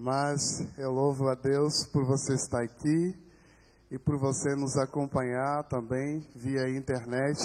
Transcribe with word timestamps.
Mas 0.00 0.60
eu 0.78 0.92
louvo 0.92 1.28
a 1.28 1.34
Deus 1.34 1.84
por 1.92 2.04
você 2.06 2.34
estar 2.34 2.62
aqui 2.62 3.18
e 3.90 3.98
por 3.98 4.16
você 4.16 4.54
nos 4.54 4.76
acompanhar 4.76 5.64
também 5.64 6.20
via 6.36 6.70
internet. 6.70 7.36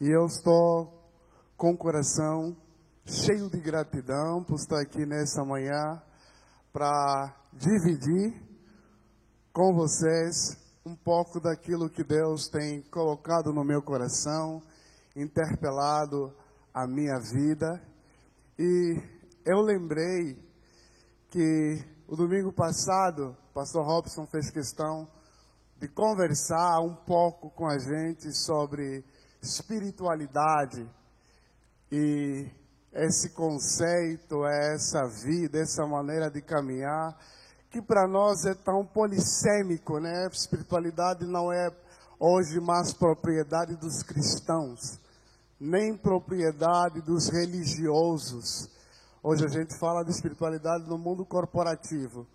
E 0.00 0.08
eu 0.08 0.24
estou 0.24 1.12
com 1.54 1.72
o 1.72 1.76
coração 1.76 2.56
cheio 3.04 3.50
de 3.50 3.60
gratidão 3.60 4.42
por 4.42 4.54
estar 4.54 4.80
aqui 4.80 5.04
nessa 5.04 5.44
manhã 5.44 6.02
para 6.72 7.36
dividir 7.52 8.32
com 9.52 9.74
vocês 9.74 10.56
um 10.86 10.96
pouco 10.96 11.38
daquilo 11.38 11.90
que 11.90 12.02
Deus 12.02 12.48
tem 12.48 12.80
colocado 12.90 13.52
no 13.52 13.62
meu 13.62 13.82
coração, 13.82 14.62
interpelado 15.14 16.34
a 16.72 16.86
minha 16.86 17.18
vida. 17.20 17.78
E 18.58 18.96
eu 19.44 19.60
lembrei 19.60 20.50
que 21.32 21.82
o 22.06 22.14
domingo 22.14 22.52
passado, 22.52 23.34
o 23.48 23.54
pastor 23.54 23.86
Robson 23.86 24.26
fez 24.26 24.50
questão 24.50 25.08
de 25.80 25.88
conversar 25.88 26.80
um 26.80 26.94
pouco 26.94 27.48
com 27.48 27.66
a 27.66 27.78
gente 27.78 28.30
sobre 28.36 29.02
espiritualidade 29.40 30.86
e 31.90 32.46
esse 32.92 33.30
conceito, 33.30 34.44
essa 34.44 35.08
vida, 35.24 35.58
essa 35.58 35.86
maneira 35.86 36.30
de 36.30 36.42
caminhar, 36.42 37.16
que 37.70 37.80
para 37.80 38.06
nós 38.06 38.44
é 38.44 38.54
tão 38.54 38.84
polissêmico, 38.84 39.98
né? 39.98 40.26
Espiritualidade 40.30 41.24
não 41.24 41.50
é 41.50 41.74
hoje 42.20 42.60
mais 42.60 42.92
propriedade 42.92 43.74
dos 43.76 44.02
cristãos, 44.02 45.00
nem 45.58 45.96
propriedade 45.96 47.00
dos 47.00 47.30
religiosos. 47.30 48.68
Hoje 49.24 49.44
a 49.44 49.48
gente 49.48 49.78
fala 49.78 50.02
de 50.02 50.10
espiritualidade 50.10 50.88
no 50.88 50.98
mundo 50.98 51.24
corporativo. 51.24 52.26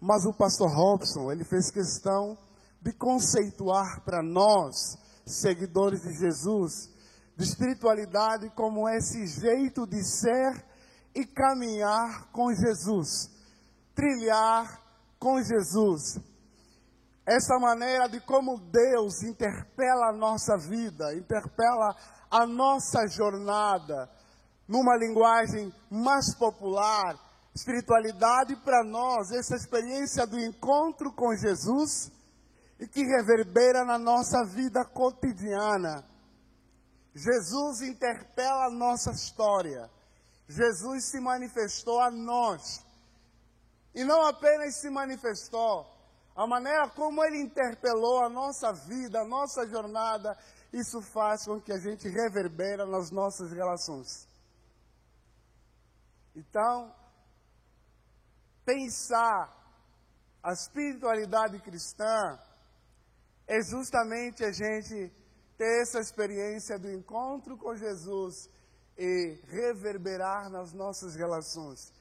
Mas 0.00 0.24
o 0.24 0.32
pastor 0.32 0.70
Robson, 0.70 1.32
ele 1.32 1.42
fez 1.42 1.68
questão 1.68 2.38
de 2.80 2.92
conceituar 2.92 4.04
para 4.04 4.22
nós, 4.22 4.96
seguidores 5.26 6.00
de 6.02 6.12
Jesus, 6.16 6.94
de 7.36 7.42
espiritualidade 7.42 8.48
como 8.50 8.88
esse 8.88 9.26
jeito 9.26 9.84
de 9.84 10.00
ser 10.04 10.64
e 11.12 11.26
caminhar 11.26 12.30
com 12.30 12.54
Jesus, 12.54 13.28
trilhar 13.92 14.80
com 15.18 15.42
Jesus. 15.42 16.20
Essa 17.26 17.58
maneira 17.58 18.08
de 18.08 18.20
como 18.20 18.60
Deus 18.60 19.24
interpela 19.24 20.10
a 20.10 20.16
nossa 20.16 20.56
vida, 20.56 21.12
interpela 21.16 21.96
a 22.30 22.46
nossa 22.46 23.08
jornada, 23.08 24.08
numa 24.68 24.96
linguagem 24.96 25.72
mais 25.90 26.34
popular, 26.34 27.18
espiritualidade 27.54 28.54
para 28.56 28.84
nós, 28.84 29.32
essa 29.32 29.56
experiência 29.56 30.26
do 30.26 30.38
encontro 30.38 31.10
com 31.12 31.34
Jesus 31.34 32.12
e 32.78 32.86
que 32.86 33.02
reverbera 33.02 33.84
na 33.84 33.98
nossa 33.98 34.44
vida 34.44 34.84
cotidiana. 34.84 36.04
Jesus 37.14 37.80
interpela 37.80 38.66
a 38.66 38.70
nossa 38.70 39.10
história. 39.10 39.90
Jesus 40.46 41.06
se 41.06 41.18
manifestou 41.18 42.00
a 42.00 42.10
nós. 42.10 42.84
E 43.94 44.04
não 44.04 44.22
apenas 44.26 44.80
se 44.80 44.88
manifestou, 44.90 45.86
a 46.36 46.46
maneira 46.46 46.88
como 46.90 47.24
ele 47.24 47.40
interpelou 47.40 48.24
a 48.24 48.28
nossa 48.28 48.72
vida, 48.72 49.20
a 49.20 49.24
nossa 49.24 49.66
jornada, 49.66 50.38
isso 50.72 51.02
faz 51.02 51.44
com 51.44 51.60
que 51.60 51.72
a 51.72 51.78
gente 51.78 52.08
reverbera 52.08 52.86
nas 52.86 53.10
nossas 53.10 53.50
relações. 53.50 54.27
Então, 56.38 56.94
pensar 58.64 59.58
a 60.40 60.52
espiritualidade 60.52 61.60
cristã 61.62 62.38
é 63.44 63.60
justamente 63.60 64.44
a 64.44 64.52
gente 64.52 65.12
ter 65.56 65.82
essa 65.82 65.98
experiência 65.98 66.78
do 66.78 66.92
encontro 66.92 67.58
com 67.58 67.74
Jesus 67.74 68.48
e 68.96 69.36
reverberar 69.48 70.48
nas 70.48 70.72
nossas 70.72 71.16
relações. 71.16 71.92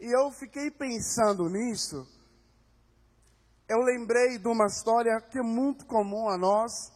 E 0.00 0.06
eu 0.06 0.30
fiquei 0.30 0.70
pensando 0.70 1.46
nisso. 1.50 2.06
Eu 3.68 3.80
lembrei 3.80 4.38
de 4.38 4.48
uma 4.48 4.64
história 4.64 5.20
que 5.20 5.38
é 5.38 5.42
muito 5.42 5.84
comum 5.84 6.30
a 6.30 6.38
nós, 6.38 6.90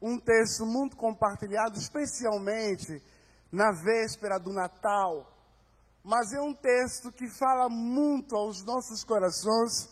um 0.00 0.18
texto 0.18 0.64
muito 0.64 0.96
compartilhado, 0.96 1.78
especialmente 1.78 3.02
na 3.52 3.72
véspera 3.72 4.38
do 4.38 4.54
Natal. 4.54 5.33
Mas 6.04 6.34
é 6.34 6.40
um 6.40 6.52
texto 6.52 7.10
que 7.10 7.26
fala 7.26 7.68
muito 7.70 8.36
aos 8.36 8.62
nossos 8.62 9.02
corações 9.02 9.88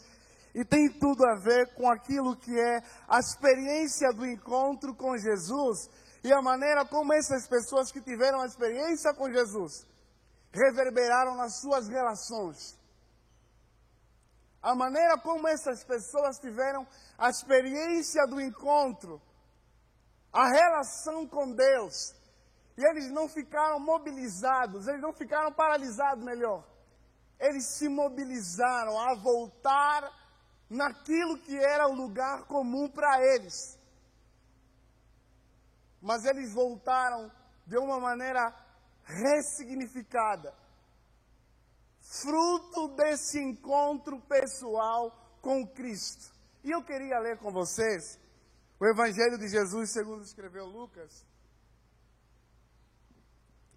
e 0.54 0.62
tem 0.62 0.90
tudo 0.90 1.24
a 1.24 1.36
ver 1.36 1.74
com 1.74 1.90
aquilo 1.90 2.36
que 2.36 2.52
é 2.54 2.82
a 3.08 3.18
experiência 3.18 4.12
do 4.12 4.26
encontro 4.26 4.94
com 4.94 5.16
Jesus 5.16 5.88
e 6.22 6.30
a 6.30 6.42
maneira 6.42 6.84
como 6.84 7.14
essas 7.14 7.48
pessoas 7.48 7.90
que 7.90 8.02
tiveram 8.02 8.42
a 8.42 8.46
experiência 8.46 9.14
com 9.14 9.32
Jesus 9.32 9.86
reverberaram 10.52 11.34
nas 11.34 11.60
suas 11.60 11.88
relações. 11.88 12.78
A 14.62 14.74
maneira 14.74 15.18
como 15.18 15.48
essas 15.48 15.82
pessoas 15.82 16.38
tiveram 16.38 16.86
a 17.18 17.30
experiência 17.30 18.26
do 18.26 18.40
encontro, 18.40 19.20
a 20.32 20.46
relação 20.48 21.26
com 21.26 21.52
Deus. 21.52 22.14
E 22.76 22.84
eles 22.84 23.10
não 23.10 23.28
ficaram 23.28 23.78
mobilizados, 23.78 24.88
eles 24.88 25.00
não 25.00 25.12
ficaram 25.12 25.52
paralisados, 25.52 26.24
melhor. 26.24 26.66
Eles 27.38 27.66
se 27.66 27.88
mobilizaram 27.88 28.98
a 28.98 29.14
voltar 29.14 30.10
naquilo 30.70 31.38
que 31.38 31.56
era 31.56 31.86
o 31.86 31.94
lugar 31.94 32.46
comum 32.46 32.88
para 32.88 33.22
eles. 33.34 33.78
Mas 36.00 36.24
eles 36.24 36.52
voltaram 36.52 37.30
de 37.66 37.76
uma 37.78 38.00
maneira 38.00 38.54
ressignificada, 39.04 40.54
fruto 42.00 42.88
desse 42.96 43.38
encontro 43.40 44.20
pessoal 44.22 45.38
com 45.40 45.66
Cristo. 45.66 46.32
E 46.64 46.70
eu 46.70 46.82
queria 46.82 47.18
ler 47.18 47.38
com 47.38 47.52
vocês 47.52 48.18
o 48.80 48.86
Evangelho 48.86 49.38
de 49.38 49.48
Jesus, 49.48 49.92
segundo 49.92 50.22
escreveu 50.22 50.66
Lucas, 50.66 51.24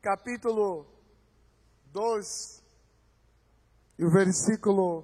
capítulo 0.05 0.85
2, 1.91 2.63
e 3.97 4.05
o 4.05 4.11
versículo 4.11 5.03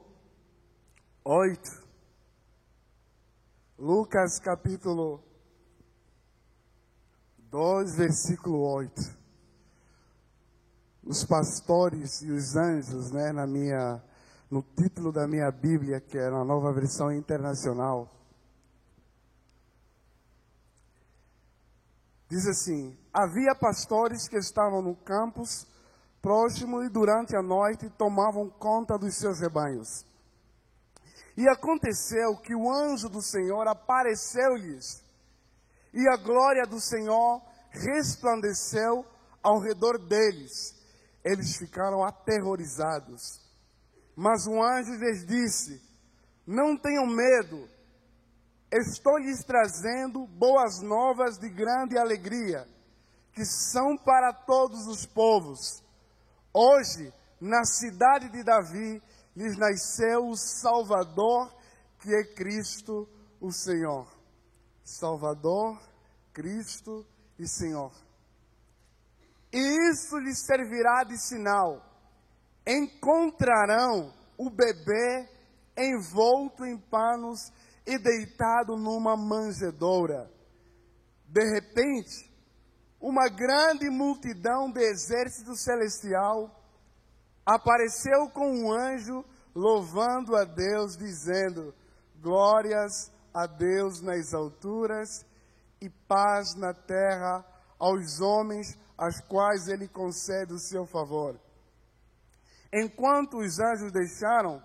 8. 1.25 1.83
Lucas 3.79 4.37
capítulo 4.37 5.23
2, 7.49 7.95
versículo 7.95 8.59
8. 8.59 9.01
Os 11.03 11.25
pastores 11.25 12.21
e 12.21 12.29
os 12.29 12.55
anjos, 12.55 13.09
né, 13.09 13.31
na 13.31 13.47
minha, 13.47 13.99
no 14.51 14.61
título 14.61 15.11
da 15.11 15.27
minha 15.27 15.49
Bíblia, 15.49 15.99
que 15.99 16.15
é 16.15 16.29
na 16.29 16.45
nova 16.45 16.71
versão 16.71 17.11
internacional, 17.11 18.07
diz 22.31 22.47
assim: 22.47 22.97
Havia 23.13 23.53
pastores 23.53 24.29
que 24.29 24.37
estavam 24.37 24.81
no 24.81 24.95
campus 24.95 25.67
próximo 26.21 26.81
e 26.81 26.89
durante 26.89 27.35
a 27.35 27.41
noite 27.41 27.89
tomavam 27.97 28.49
conta 28.49 28.97
dos 28.97 29.15
seus 29.17 29.41
rebanhos. 29.41 30.05
E 31.35 31.47
aconteceu 31.49 32.37
que 32.37 32.55
o 32.55 32.71
anjo 32.71 33.09
do 33.09 33.21
Senhor 33.21 33.67
apareceu-lhes, 33.67 35.03
e 35.93 36.07
a 36.07 36.15
glória 36.15 36.63
do 36.63 36.79
Senhor 36.79 37.41
resplandeceu 37.69 39.05
ao 39.43 39.59
redor 39.59 39.97
deles. 39.97 40.79
Eles 41.25 41.57
ficaram 41.57 42.01
aterrorizados. 42.03 43.41
Mas 44.15 44.47
o 44.47 44.63
anjo 44.63 44.93
lhes 44.93 45.25
disse: 45.25 45.81
Não 46.47 46.77
tenham 46.77 47.05
medo, 47.05 47.67
estou 48.71 49.17
lhes 49.17 49.43
trazendo 49.43 50.25
boas 50.27 50.81
novas 50.81 51.37
de 51.37 51.49
grande 51.49 51.97
alegria, 51.97 52.65
que 53.33 53.43
são 53.45 53.97
para 53.97 54.33
todos 54.33 54.87
os 54.87 55.05
povos. 55.05 55.83
Hoje, 56.53 57.13
na 57.39 57.63
cidade 57.65 58.29
de 58.29 58.43
Davi, 58.43 59.01
lhes 59.35 59.57
nasceu 59.57 60.27
o 60.27 60.37
Salvador, 60.37 61.53
que 61.99 62.13
é 62.13 62.23
Cristo 62.33 63.07
o 63.39 63.51
Senhor. 63.51 64.07
Salvador, 64.83 65.81
Cristo 66.33 67.05
e 67.37 67.47
Senhor. 67.47 67.91
E 69.51 69.91
isso 69.91 70.17
lhes 70.17 70.45
servirá 70.45 71.03
de 71.03 71.17
sinal. 71.17 71.85
Encontrarão 72.65 74.13
o 74.37 74.49
bebê 74.49 75.29
envolto 75.77 76.65
em 76.65 76.77
panos 76.77 77.51
e 77.85 77.97
deitado 77.97 78.75
numa 78.77 79.15
manjedoura. 79.15 80.29
De 81.27 81.43
repente, 81.53 82.29
uma 82.99 83.27
grande 83.29 83.89
multidão 83.89 84.69
do 84.69 84.79
exército 84.79 85.55
celestial 85.55 86.49
apareceu 87.45 88.29
com 88.29 88.47
um 88.47 88.71
anjo 88.71 89.25
louvando 89.55 90.35
a 90.35 90.43
Deus, 90.43 90.95
dizendo: 90.95 91.73
Glórias 92.21 93.11
a 93.33 93.47
Deus 93.47 94.01
nas 94.01 94.33
alturas 94.33 95.25
e 95.81 95.89
paz 95.89 96.55
na 96.55 96.73
terra 96.73 97.45
aos 97.79 98.19
homens 98.19 98.77
aos 98.97 99.19
quais 99.21 99.67
ele 99.67 99.87
concede 99.87 100.53
o 100.53 100.59
seu 100.59 100.85
favor. 100.85 101.39
Enquanto 102.71 103.39
os 103.39 103.59
anjos 103.59 103.91
deixaram 103.91 104.61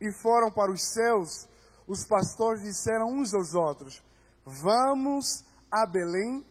e 0.00 0.12
foram 0.12 0.50
para 0.50 0.72
os 0.72 0.82
céus, 0.92 1.48
os 1.88 2.06
pastores 2.06 2.62
disseram 2.62 3.08
uns 3.08 3.34
aos 3.34 3.54
outros: 3.54 4.04
Vamos 4.44 5.44
a 5.70 5.86
Belém 5.86 6.46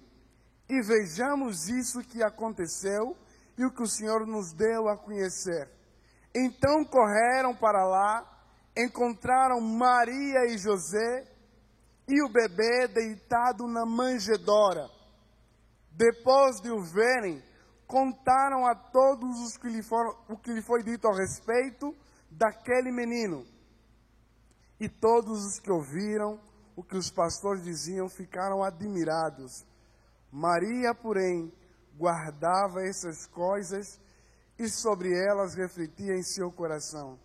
e 0.67 0.81
vejamos 0.81 1.69
isso 1.69 2.01
que 2.01 2.23
aconteceu 2.23 3.15
e 3.57 3.63
o 3.63 3.71
que 3.71 3.83
o 3.83 3.87
Senhor 3.87 4.25
nos 4.25 4.51
deu 4.51 4.89
a 4.89 4.97
conhecer. 4.97 5.69
Então 6.35 6.83
correram 6.83 7.55
para 7.55 7.85
lá, 7.85 8.43
encontraram 8.75 9.61
Maria 9.61 10.45
e 10.49 10.57
José 10.57 11.23
e 12.07 12.21
o 12.23 12.29
bebê 12.29 12.87
deitado 12.87 13.67
na 13.67 13.85
manjedoura. 13.85 14.89
Depois 15.91 16.61
de 16.61 16.69
o 16.69 16.81
verem, 16.81 17.43
contaram 17.87 18.67
a 18.67 18.75
todos 18.75 19.39
os 19.41 19.57
que 19.57 19.67
lhe 19.67 19.81
foram, 19.81 20.15
o 20.29 20.37
que 20.37 20.51
lhe 20.51 20.61
foi 20.61 20.83
dito 20.83 21.07
a 21.07 21.15
respeito 21.15 21.95
daquele 22.29 22.91
menino. 22.91 23.45
E 24.79 24.87
todos 24.87 25.45
os 25.45 25.59
que 25.59 25.71
ouviram 25.71 26.39
o 26.75 26.83
que 26.83 26.95
os 26.95 27.09
pastores 27.09 27.63
diziam 27.63 28.07
ficaram 28.07 28.63
admirados. 28.63 29.65
Maria, 30.31 30.93
porém, 30.93 31.51
guardava 31.97 32.83
essas 32.83 33.25
coisas 33.25 33.99
e 34.59 34.69
sobre 34.69 35.11
elas 35.11 35.55
refletia 35.55 36.13
em 36.15 36.21
seu 36.21 36.51
coração. 36.51 37.19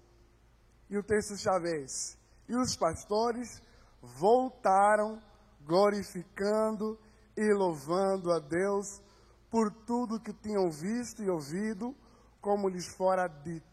E 0.88 0.96
o 0.96 1.02
texto 1.02 1.37
chavês. 1.37 2.19
E 2.49 2.56
os 2.56 2.76
pastores 2.76 3.62
voltaram 4.02 5.22
glorificando 5.64 6.98
e 7.37 7.52
louvando 7.52 8.32
a 8.32 8.38
Deus 8.38 9.00
por 9.50 9.70
tudo 9.70 10.20
que 10.20 10.32
tinham 10.32 10.70
visto 10.70 11.22
e 11.22 11.31
ouvido, 11.31 11.94
como 12.40 12.69
lhes 12.69 12.88
fora 12.96 13.28
dito. 13.28 13.71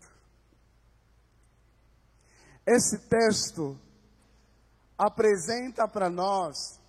Esse 2.66 3.00
texto 3.08 3.78
apresenta 4.98 5.88
para 5.88 6.10
nós 6.10 6.80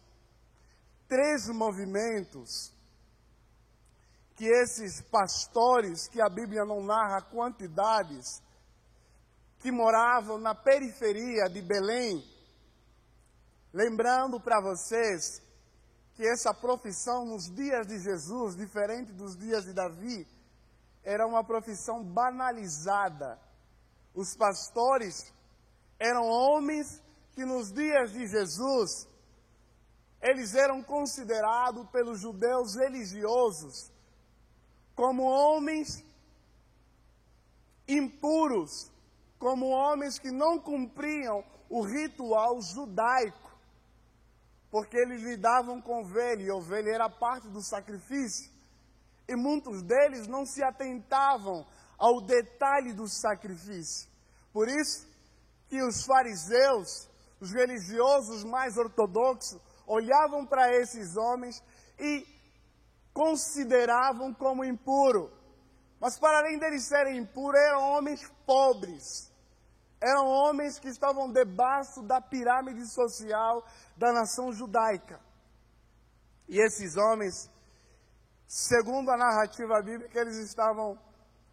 três 1.09 1.49
movimentos 1.49 2.73
que 4.37 4.47
esses 4.47 5.03
pastores, 5.03 6.09
que 6.09 6.21
a 6.21 6.29
Bíblia 6.29 6.65
não 6.65 6.83
narra 6.83 7.21
quantidades, 7.21 8.43
que 9.59 9.71
moravam 9.71 10.39
na 10.39 10.55
periferia 10.55 11.49
de 11.49 11.61
Belém, 11.61 12.25
lembrando 13.73 14.41
para 14.41 14.61
vocês 14.61 15.43
que 16.15 16.27
essa 16.27 16.53
profissão 16.55 17.27
nos 17.27 17.51
dias 17.55 17.87
de 17.87 17.99
Jesus, 17.99 18.57
diferente 18.57 19.13
dos 19.13 19.37
dias 19.37 19.65
de 19.65 19.73
Davi, 19.73 20.27
era 21.03 21.27
uma 21.27 21.45
profissão 21.45 22.03
banalizada. 22.03 23.39
Os 24.15 24.37
pastores 24.37 25.33
eram 26.01 26.27
homens 26.27 27.03
que 27.33 27.45
nos 27.45 27.71
dias 27.71 28.13
de 28.13 28.27
Jesus, 28.27 29.07
eles 30.23 30.55
eram 30.55 30.83
considerados 30.83 31.89
pelos 31.91 32.21
judeus 32.21 32.75
religiosos 32.75 33.93
como 34.95 35.23
homens 35.23 36.05
impuros, 37.87 38.91
como 39.39 39.69
homens 39.69 40.19
que 40.19 40.31
não 40.31 40.59
cumpriam 40.59 41.45
o 41.69 41.83
ritual 41.83 42.61
judaico, 42.61 43.51
porque 44.71 44.97
eles 44.97 45.23
lidavam 45.23 45.81
com 45.81 46.01
ovelha, 46.01 46.43
e 46.43 46.51
ovelha 46.51 46.91
era 46.91 47.09
parte 47.09 47.49
do 47.49 47.63
sacrifício, 47.63 48.51
e 49.27 49.35
muitos 49.35 49.83
deles 49.83 50.27
não 50.27 50.45
se 50.45 50.63
atentavam 50.63 51.67
ao 51.99 52.21
detalhe 52.21 52.93
do 52.93 53.09
sacrifício. 53.09 54.09
Por 54.53 54.69
isso 54.69 55.10
que 55.71 55.81
os 55.83 56.05
fariseus 56.05 57.09
os 57.41 57.53
religiosos 57.53 58.45
mais 58.45 58.77
ortodoxos 58.77 59.59
olhavam 59.87 60.47
para 60.47 60.77
esses 60.77 61.17
homens 61.17 61.63
e 61.99 62.27
consideravam 63.15 64.35
como 64.35 64.65
impuro. 64.65 65.33
Mas 65.99 66.19
para 66.19 66.39
além 66.39 66.59
deles 66.59 66.87
serem 66.87 67.19
impuros, 67.19 67.61
eram 67.61 67.83
homens 67.93 68.21
pobres. 68.47 69.33
Eram 70.01 70.27
homens 70.27 70.79
que 70.79 70.89
estavam 70.89 71.33
debaixo 71.33 72.03
da 72.03 72.21
pirâmide 72.21 72.87
social 72.87 73.65
da 73.97 74.13
nação 74.13 74.53
judaica. 74.53 75.21
E 76.49 76.59
esses 76.59 76.97
homens, 76.97 77.51
segundo 78.47 79.11
a 79.11 79.17
narrativa 79.17 79.83
bíblica, 79.83 80.21
eles 80.21 80.37
estavam 80.37 80.99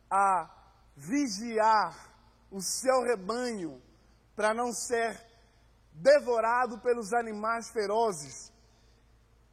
a 0.10 0.50
vigiar 0.96 2.14
o 2.50 2.62
seu 2.62 3.04
rebanho 3.04 3.82
para 4.38 4.54
não 4.54 4.72
ser 4.72 5.20
devorado 5.92 6.80
pelos 6.80 7.12
animais 7.12 7.72
ferozes, 7.72 8.54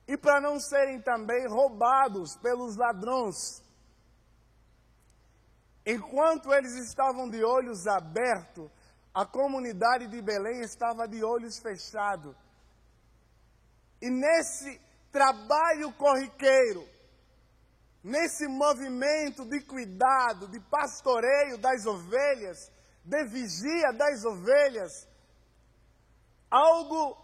e 0.07 0.15
para 0.15 0.43
não 0.43 0.61
serem 0.61 1.01
também 1.01 1.49
roubados 1.49 2.37
pelos 2.37 2.77
ladrões. 2.77 3.63
Enquanto 5.87 6.53
eles 6.53 6.75
estavam 6.75 7.31
de 7.31 7.43
olhos 7.43 7.87
abertos, 7.87 8.71
a 9.15 9.25
comunidade 9.25 10.07
de 10.07 10.21
Belém 10.21 10.61
estava 10.61 11.09
de 11.09 11.25
olhos 11.25 11.59
fechados. 11.59 12.37
E 14.03 14.11
nesse 14.11 14.79
trabalho 15.11 15.95
corriqueiro, 15.95 16.87
nesse 18.03 18.47
movimento 18.47 19.47
de 19.47 19.63
cuidado, 19.63 20.47
de 20.49 20.61
pastoreio 20.61 21.57
das 21.57 21.87
ovelhas, 21.87 22.71
de 23.05 23.25
vigia 23.25 23.93
das 23.93 24.25
ovelhas, 24.25 25.07
algo 26.51 27.17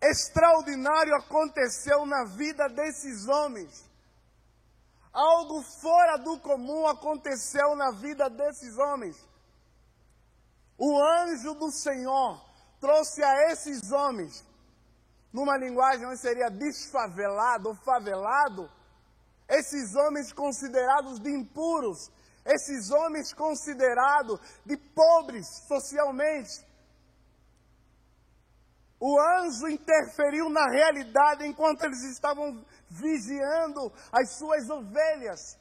extraordinário 0.00 1.14
aconteceu 1.14 2.04
na 2.04 2.24
vida 2.24 2.68
desses 2.68 3.28
homens. 3.28 3.90
Algo 5.12 5.62
fora 5.62 6.16
do 6.16 6.40
comum 6.40 6.86
aconteceu 6.86 7.76
na 7.76 7.92
vida 7.92 8.28
desses 8.30 8.76
homens. 8.78 9.16
O 10.78 11.00
anjo 11.00 11.54
do 11.54 11.70
Senhor 11.70 12.42
trouxe 12.80 13.22
a 13.22 13.52
esses 13.52 13.92
homens, 13.92 14.44
numa 15.32 15.56
linguagem 15.56 16.06
onde 16.06 16.18
seria 16.18 16.50
desfavelado 16.50 17.74
favelado, 17.84 18.68
esses 19.48 19.94
homens 19.94 20.32
considerados 20.32 21.20
de 21.20 21.30
impuros, 21.30 22.10
esses 22.44 22.90
homens 22.90 23.32
considerados 23.32 24.40
de 24.64 24.76
pobres 24.76 25.46
socialmente, 25.68 26.64
o 29.04 29.18
anjo 29.18 29.68
interferiu 29.68 30.48
na 30.48 30.68
realidade 30.70 31.44
enquanto 31.44 31.82
eles 31.82 32.04
estavam 32.04 32.64
vigiando 32.88 33.92
as 34.12 34.36
suas 34.36 34.70
ovelhas. 34.70 35.58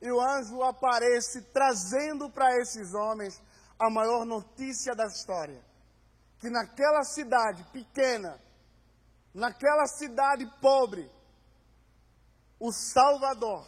E 0.00 0.10
o 0.10 0.20
anjo 0.20 0.64
aparece 0.64 1.42
trazendo 1.52 2.28
para 2.28 2.60
esses 2.60 2.92
homens 2.92 3.40
a 3.78 3.88
maior 3.88 4.24
notícia 4.24 4.96
da 4.96 5.06
história: 5.06 5.64
que 6.40 6.50
naquela 6.50 7.04
cidade 7.04 7.62
pequena, 7.72 8.40
naquela 9.32 9.86
cidade 9.86 10.44
pobre, 10.60 11.08
o 12.58 12.72
Salvador, 12.72 13.66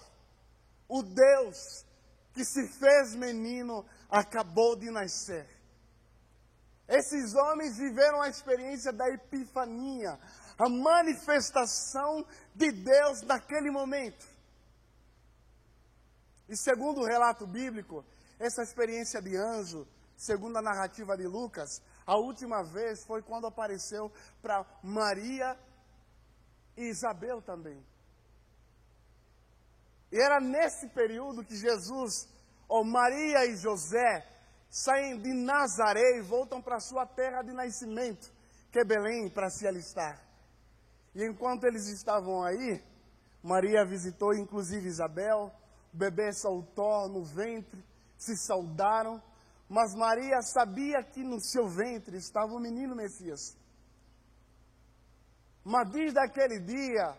o 0.88 1.02
Deus 1.02 1.84
que 2.32 2.44
se 2.44 2.68
fez 2.68 3.14
menino, 3.16 3.84
acabou 4.08 4.76
de 4.76 4.90
nascer. 4.90 5.48
Esses 6.86 7.34
homens 7.34 7.76
viveram 7.76 8.22
a 8.22 8.28
experiência 8.28 8.92
da 8.92 9.08
epifania, 9.08 10.18
a 10.56 10.68
manifestação 10.68 12.24
de 12.54 12.70
Deus 12.70 13.22
naquele 13.22 13.70
momento. 13.70 14.24
E 16.48 16.56
segundo 16.56 17.00
o 17.00 17.04
relato 17.04 17.46
bíblico, 17.46 18.04
essa 18.38 18.62
experiência 18.62 19.20
de 19.20 19.36
anjo, 19.36 19.86
segundo 20.16 20.56
a 20.56 20.62
narrativa 20.62 21.16
de 21.16 21.26
Lucas, 21.26 21.82
a 22.06 22.16
última 22.16 22.62
vez 22.62 23.04
foi 23.04 23.20
quando 23.20 23.46
apareceu 23.46 24.10
para 24.40 24.64
Maria 24.82 25.58
e 26.76 26.84
Isabel 26.84 27.42
também. 27.42 27.84
E 30.10 30.18
era 30.18 30.40
nesse 30.40 30.88
período 30.88 31.44
que 31.44 31.56
Jesus, 31.56 32.28
ou 32.68 32.84
Maria 32.84 33.44
e 33.46 33.56
José, 33.56 34.26
saem 34.70 35.18
de 35.20 35.32
Nazaré 35.32 36.18
e 36.18 36.22
voltam 36.22 36.60
para 36.60 36.80
sua 36.80 37.06
terra 37.06 37.42
de 37.42 37.52
nascimento, 37.52 38.30
que 38.70 38.80
é 38.80 38.84
Belém, 38.84 39.28
para 39.28 39.50
se 39.50 39.66
alistar. 39.66 40.20
E 41.14 41.24
enquanto 41.24 41.64
eles 41.64 41.88
estavam 41.88 42.42
aí, 42.42 42.82
Maria 43.42 43.84
visitou 43.84 44.34
inclusive 44.34 44.88
Isabel, 44.88 45.52
bebê 45.92 46.32
saltou 46.32 47.08
no 47.08 47.24
ventre, 47.24 47.84
se 48.16 48.36
saudaram, 48.36 49.22
mas 49.68 49.94
Maria 49.94 50.40
sabia 50.42 51.02
que 51.02 51.22
no 51.22 51.40
seu 51.40 51.68
ventre 51.68 52.16
estava 52.16 52.52
o 52.52 52.60
menino 52.60 52.96
Messias. 52.96 53.56
Mas 55.64 55.90
desde 55.90 56.18
aquele 56.18 56.60
dia, 56.60 57.16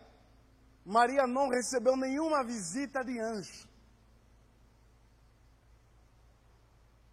Maria 0.86 1.28
não 1.28 1.50
recebeu 1.50 1.96
nenhuma 1.96 2.44
visita 2.44 3.04
de 3.04 3.20
anjo. 3.20 3.68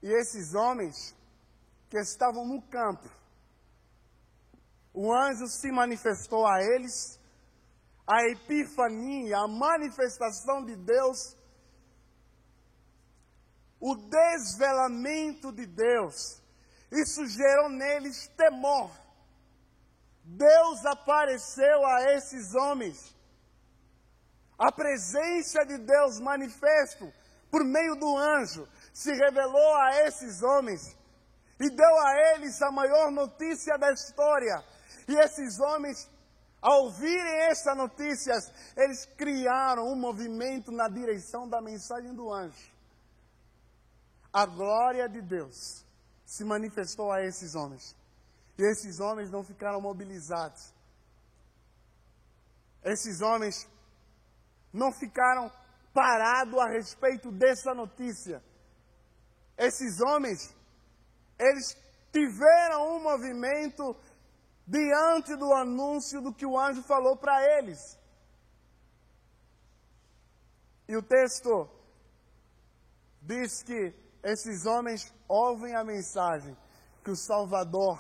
E 0.02 0.08
esses 0.08 0.54
homens 0.54 1.14
que 1.90 1.98
estavam 1.98 2.46
no 2.46 2.62
campo, 2.62 3.08
o 4.94 5.12
anjo 5.12 5.46
se 5.48 5.70
manifestou 5.70 6.46
a 6.46 6.62
eles, 6.62 7.20
a 8.06 8.22
epifania, 8.28 9.38
a 9.38 9.48
manifestação 9.48 10.64
de 10.64 10.76
Deus, 10.76 11.36
o 13.80 13.96
desvelamento 13.96 15.52
de 15.52 15.66
Deus, 15.66 16.40
isso 16.90 17.26
gerou 17.26 17.68
neles 17.68 18.28
temor. 18.36 18.90
Deus 20.24 20.84
apareceu 20.86 21.86
a 21.86 22.14
esses 22.14 22.54
homens. 22.54 23.15
A 24.58 24.72
presença 24.72 25.64
de 25.66 25.78
Deus 25.78 26.18
manifesto 26.18 27.12
por 27.50 27.62
meio 27.64 27.94
do 27.96 28.16
anjo 28.16 28.66
se 28.92 29.12
revelou 29.12 29.74
a 29.76 30.06
esses 30.06 30.42
homens 30.42 30.96
e 31.60 31.70
deu 31.70 32.00
a 32.00 32.34
eles 32.34 32.60
a 32.62 32.70
maior 32.70 33.10
notícia 33.10 33.76
da 33.76 33.92
história. 33.92 34.62
E 35.08 35.14
esses 35.14 35.60
homens, 35.60 36.10
ao 36.60 36.84
ouvirem 36.84 37.40
essa 37.50 37.74
notícia, 37.74 38.34
eles 38.76 39.06
criaram 39.16 39.84
um 39.86 39.96
movimento 39.96 40.72
na 40.72 40.88
direção 40.88 41.48
da 41.48 41.60
mensagem 41.60 42.14
do 42.14 42.32
anjo. 42.32 42.74
A 44.32 44.44
glória 44.44 45.08
de 45.08 45.22
Deus 45.22 45.84
se 46.24 46.44
manifestou 46.44 47.12
a 47.12 47.22
esses 47.22 47.54
homens. 47.54 47.94
E 48.58 48.62
esses 48.62 49.00
homens 49.00 49.30
não 49.30 49.44
ficaram 49.44 49.80
mobilizados. 49.80 50.74
Esses 52.82 53.20
homens 53.20 53.66
não 54.76 54.92
ficaram 54.92 55.50
parados 55.92 56.58
a 56.58 56.68
respeito 56.68 57.32
dessa 57.32 57.74
notícia 57.74 58.42
esses 59.56 60.00
homens, 60.00 60.54
eles 61.38 61.76
tiveram 62.12 62.96
um 62.96 63.02
movimento 63.02 63.96
diante 64.66 65.34
do 65.36 65.52
anúncio 65.52 66.20
do 66.20 66.32
que 66.32 66.44
o 66.44 66.58
anjo 66.58 66.82
falou 66.82 67.16
para 67.16 67.42
eles. 67.58 67.98
E 70.88 70.96
o 70.96 71.02
texto 71.02 71.68
diz 73.22 73.62
que 73.62 73.94
esses 74.22 74.66
homens 74.66 75.12
ouvem 75.26 75.74
a 75.74 75.84
mensagem 75.84 76.56
que 77.02 77.10
o 77.10 77.16
Salvador, 77.16 77.98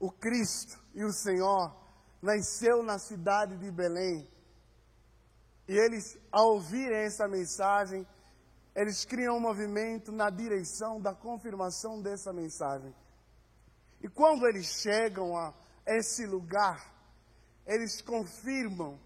o 0.00 0.10
Cristo 0.10 0.78
e 0.94 1.04
o 1.04 1.12
Senhor 1.12 1.74
nasceu 2.22 2.82
na 2.82 2.98
cidade 2.98 3.56
de 3.58 3.70
Belém. 3.70 4.28
E 5.68 5.76
eles, 5.76 6.18
ao 6.30 6.54
ouvirem 6.54 6.98
essa 6.98 7.26
mensagem, 7.26 8.06
eles 8.74 9.04
criam 9.04 9.36
um 9.36 9.40
movimento 9.40 10.12
na 10.12 10.30
direção 10.30 11.00
da 11.00 11.14
confirmação 11.14 12.00
dessa 12.00 12.32
mensagem. 12.32 12.94
E 14.02 14.08
quando 14.08 14.46
eles 14.46 14.66
chegam 14.80 15.36
a 15.36 15.52
esse 15.86 16.26
lugar, 16.26 16.94
eles 17.66 18.00
confirmam, 18.02 19.00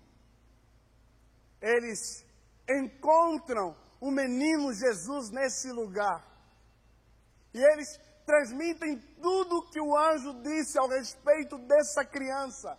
eles 1.63 2.25
encontram 2.69 3.77
o 4.01 4.11
menino 4.11 4.73
Jesus 4.73 5.31
nesse 5.31 5.71
lugar. 5.73 6.27
E 7.55 7.59
eles 7.59 7.99
transmitem 8.27 8.99
tudo 9.21 9.59
o 9.59 9.71
que 9.71 9.81
o 9.81 9.97
anjo 9.97 10.43
disse 10.43 10.79
ao 10.79 10.89
respeito 10.89 11.59
dessa 11.59 12.05
criança. 12.05 12.79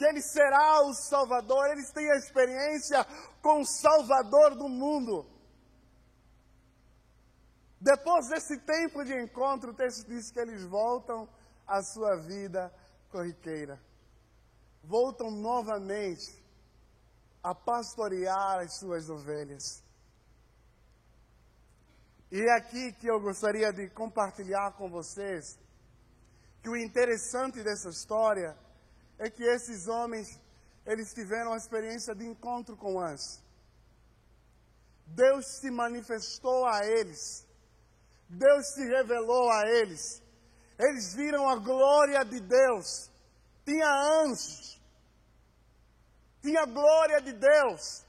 Que 0.00 0.06
ele 0.06 0.22
será 0.22 0.80
o 0.86 0.94
Salvador, 0.94 1.72
eles 1.72 1.92
têm 1.92 2.10
a 2.10 2.16
experiência 2.16 3.04
com 3.42 3.60
o 3.60 3.66
Salvador 3.66 4.56
do 4.56 4.66
mundo. 4.66 5.26
Depois 7.78 8.28
desse 8.30 8.58
tempo 8.60 9.04
de 9.04 9.12
encontro, 9.12 9.72
o 9.72 9.74
texto 9.74 10.08
diz 10.08 10.30
que 10.30 10.40
eles 10.40 10.64
voltam 10.64 11.28
à 11.66 11.82
sua 11.82 12.16
vida 12.16 12.72
corriqueira. 13.10 13.78
Voltam 14.82 15.30
novamente 15.30 16.42
a 17.42 17.54
pastorear 17.54 18.60
as 18.60 18.78
suas 18.78 19.10
ovelhas. 19.10 19.84
E 22.32 22.40
é 22.40 22.56
aqui 22.56 22.94
que 22.94 23.06
eu 23.06 23.20
gostaria 23.20 23.70
de 23.70 23.90
compartilhar 23.90 24.72
com 24.78 24.88
vocês 24.88 25.58
que 26.62 26.70
o 26.70 26.76
interessante 26.76 27.62
dessa 27.62 27.90
história 27.90 28.56
é 29.24 29.30
que 29.30 29.44
esses 29.44 29.86
homens, 29.86 30.28
eles 30.84 31.14
tiveram 31.14 31.52
a 31.52 31.56
experiência 31.56 32.14
de 32.14 32.24
encontro 32.26 32.76
com 32.76 32.94
o 32.94 33.00
anjo. 33.00 33.38
Deus 35.06 35.44
se 35.60 35.70
manifestou 35.70 36.66
a 36.66 36.80
eles 36.84 37.22
Deus 38.30 38.74
se 38.74 38.84
revelou 38.86 39.50
a 39.50 39.62
eles. 39.66 40.22
Eles 40.78 41.14
viram 41.14 41.48
a 41.48 41.56
glória 41.56 42.24
de 42.24 42.40
Deus. 42.40 43.10
Tinha 43.64 43.88
anjos. 44.22 44.80
Tinha 46.40 46.64
glória 46.64 47.20
de 47.20 47.32
Deus. 47.32 48.06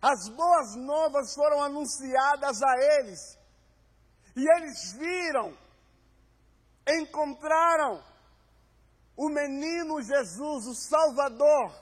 As 0.00 0.28
boas 0.28 0.76
novas 0.76 1.34
foram 1.34 1.62
anunciadas 1.64 2.62
a 2.62 2.74
eles. 2.98 3.36
E 4.36 4.48
eles 4.56 4.92
viram, 4.92 5.56
encontraram 6.86 8.04
o 9.16 9.28
menino 9.28 10.02
Jesus, 10.02 10.66
o 10.66 10.74
Salvador. 10.74 11.72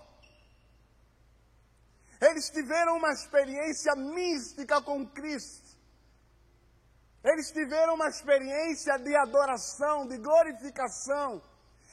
Eles 2.21 2.49
tiveram 2.49 2.97
uma 2.97 3.13
experiência 3.13 3.95
mística 3.97 4.81
com 4.81 5.07
Cristo. 5.07 5.75
Eles 7.25 7.51
tiveram 7.51 7.95
uma 7.95 8.09
experiência 8.09 8.99
de 8.99 9.17
adoração, 9.17 10.07
de 10.07 10.19
glorificação. 10.19 11.43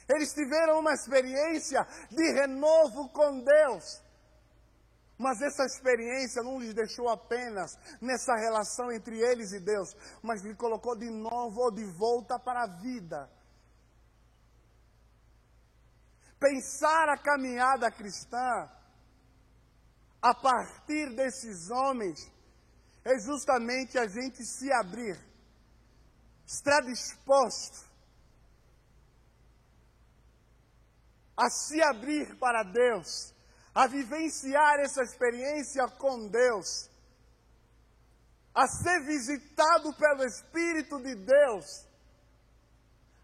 Eles 0.08 0.32
tiveram 0.32 0.80
uma 0.80 0.92
experiência 0.92 1.86
de 2.10 2.32
renovo 2.32 3.08
com 3.08 3.40
Deus. 3.40 4.02
Mas 5.18 5.40
essa 5.40 5.64
experiência 5.64 6.42
não 6.42 6.58
lhes 6.58 6.74
deixou 6.74 7.08
apenas 7.08 7.78
nessa 8.00 8.34
relação 8.36 8.90
entre 8.90 9.20
eles 9.20 9.52
e 9.52 9.60
Deus, 9.60 9.96
mas 10.22 10.42
lhe 10.42 10.54
colocou 10.54 10.96
de 10.96 11.08
novo 11.10 11.60
ou 11.60 11.70
de 11.70 11.84
volta 11.84 12.38
para 12.38 12.64
a 12.64 12.66
vida. 12.66 13.30
Pensar 16.42 17.08
a 17.08 17.16
caminhada 17.16 17.88
cristã 17.88 18.68
a 20.20 20.34
partir 20.34 21.14
desses 21.14 21.70
homens 21.70 22.28
é 23.04 23.16
justamente 23.20 23.96
a 23.96 24.08
gente 24.08 24.44
se 24.44 24.72
abrir, 24.72 25.16
estar 26.44 26.80
disposto 26.80 27.88
a 31.36 31.48
se 31.48 31.80
abrir 31.80 32.36
para 32.38 32.64
Deus, 32.64 33.32
a 33.72 33.86
vivenciar 33.86 34.80
essa 34.80 35.02
experiência 35.02 35.86
com 35.86 36.26
Deus, 36.26 36.90
a 38.52 38.66
ser 38.66 39.04
visitado 39.06 39.94
pelo 39.94 40.24
Espírito 40.24 41.00
de 41.00 41.14
Deus, 41.14 41.86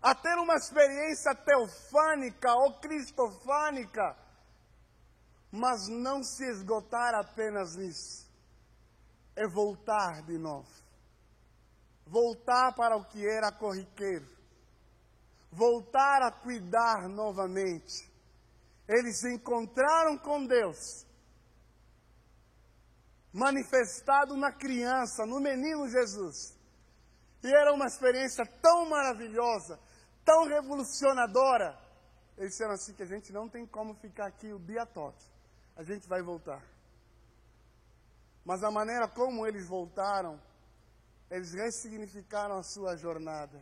a 0.01 0.15
ter 0.15 0.37
uma 0.39 0.55
experiência 0.55 1.35
teofânica 1.35 2.53
ou 2.55 2.79
cristofânica, 2.81 4.17
mas 5.51 5.89
não 5.89 6.23
se 6.23 6.45
esgotar 6.45 7.15
apenas 7.15 7.75
nisso 7.77 8.29
é 9.39 9.47
voltar 9.47 10.23
de 10.23 10.37
novo. 10.37 10.69
Voltar 12.05 12.75
para 12.75 12.97
o 12.97 13.05
que 13.05 13.25
era 13.25 13.53
corriqueiro. 13.53 14.27
Voltar 15.51 16.23
a 16.23 16.33
cuidar 16.33 17.09
novamente. 17.09 18.11
Eles 18.89 19.21
se 19.21 19.33
encontraram 19.33 20.17
com 20.19 20.47
Deus, 20.47 21.07
manifestado 23.33 24.35
na 24.35 24.51
criança, 24.51 25.27
no 25.27 25.41
menino 25.41 25.89
Jesus. 25.89 26.57
E 27.43 27.53
era 27.53 27.73
uma 27.73 27.87
experiência 27.87 28.47
tão 28.63 28.89
maravilhosa, 28.89 29.79
tão 30.29 30.45
revolucionadora. 30.45 31.75
Eles 32.37 32.51
disseram 32.51 32.75
assim 32.75 32.93
que 32.93 33.03
a 33.03 33.07
gente 33.07 33.33
não 33.33 33.49
tem 33.49 33.67
como 33.67 33.95
ficar 33.95 34.27
aqui 34.27 34.53
o 34.53 34.59
dia 34.59 34.85
todo. 34.85 35.17
A 35.75 35.83
gente 35.83 36.07
vai 36.07 36.21
voltar. 36.21 36.63
Mas 38.45 38.63
a 38.63 38.71
maneira 38.71 39.09
como 39.09 39.47
eles 39.47 39.67
voltaram, 39.67 40.39
eles 41.31 41.55
ressignificaram 41.55 42.59
a 42.59 42.63
sua 42.63 42.95
jornada. 42.95 43.59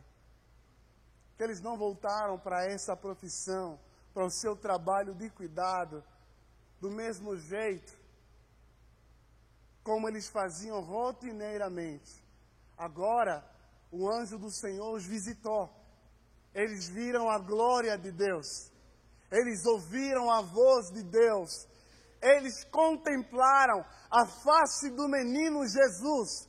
Que 1.37 1.45
eles 1.45 1.61
não 1.61 1.79
voltaram 1.79 2.37
para 2.37 2.65
essa 2.65 2.97
profissão, 2.97 3.79
para 4.13 4.25
o 4.25 4.31
seu 4.31 4.57
trabalho 4.57 5.15
de 5.15 5.31
cuidado, 5.31 6.03
do 6.81 6.91
mesmo 6.91 7.37
jeito 7.37 7.95
como 9.85 10.09
eles 10.09 10.29
faziam 10.29 10.81
rotineiramente. 10.81 12.13
Agora, 12.77 13.49
o 13.89 14.11
anjo 14.11 14.37
do 14.37 14.51
Senhor 14.51 14.93
os 14.97 15.07
visitou. 15.07 15.76
Eles 16.57 16.89
viram 16.89 17.29
a 17.29 17.39
glória 17.39 17.99
de 17.99 18.11
Deus. 18.11 18.73
Eles 19.31 19.67
ouviram 19.67 20.31
a 20.31 20.41
voz 20.41 20.91
de 20.91 21.03
Deus. 21.03 21.69
Eles 22.23 22.65
contemplaram 22.65 23.85
a 24.11 24.25
face 24.25 24.89
do 24.89 25.07
menino 25.07 25.69
Jesus. 25.69 26.49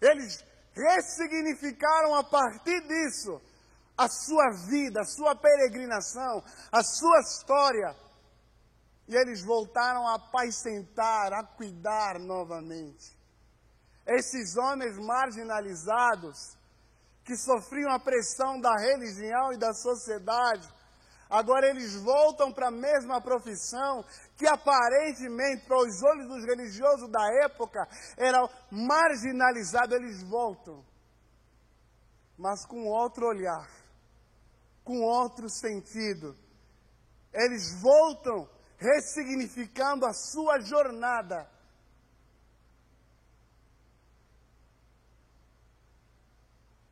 Eles 0.00 0.42
ressignificaram 0.72 2.14
a 2.14 2.24
partir 2.24 2.80
disso 2.88 3.38
a 3.94 4.08
sua 4.08 4.52
vida, 4.70 5.02
a 5.02 5.04
sua 5.04 5.36
peregrinação, 5.36 6.42
a 6.72 6.82
sua 6.82 7.20
história. 7.20 7.94
E 9.06 9.14
eles 9.14 9.44
voltaram 9.44 10.08
a 10.08 10.14
apacentar, 10.14 11.34
a 11.34 11.44
cuidar 11.44 12.18
novamente. 12.18 13.14
Esses 14.06 14.56
homens 14.56 14.96
marginalizados, 14.96 16.56
que 17.24 17.36
sofriam 17.36 17.92
a 17.92 17.98
pressão 17.98 18.60
da 18.60 18.74
religião 18.76 19.52
e 19.52 19.58
da 19.58 19.72
sociedade, 19.72 20.68
agora 21.28 21.68
eles 21.68 21.94
voltam 22.02 22.52
para 22.52 22.68
a 22.68 22.72
mesma 22.72 23.20
profissão 23.20 24.04
que 24.36 24.46
aparentemente, 24.46 25.66
para 25.66 25.78
os 25.78 26.02
olhos 26.02 26.28
dos 26.28 26.44
religiosos 26.44 27.10
da 27.10 27.44
época, 27.44 27.86
era 28.16 28.48
marginalizado. 28.70 29.94
Eles 29.94 30.22
voltam, 30.22 30.84
mas 32.38 32.64
com 32.66 32.86
outro 32.86 33.26
olhar 33.26 33.80
com 34.90 35.02
outro 35.02 35.48
sentido. 35.48 36.36
Eles 37.32 37.80
voltam 37.80 38.48
ressignificando 38.76 40.04
a 40.04 40.12
sua 40.12 40.58
jornada. 40.58 41.48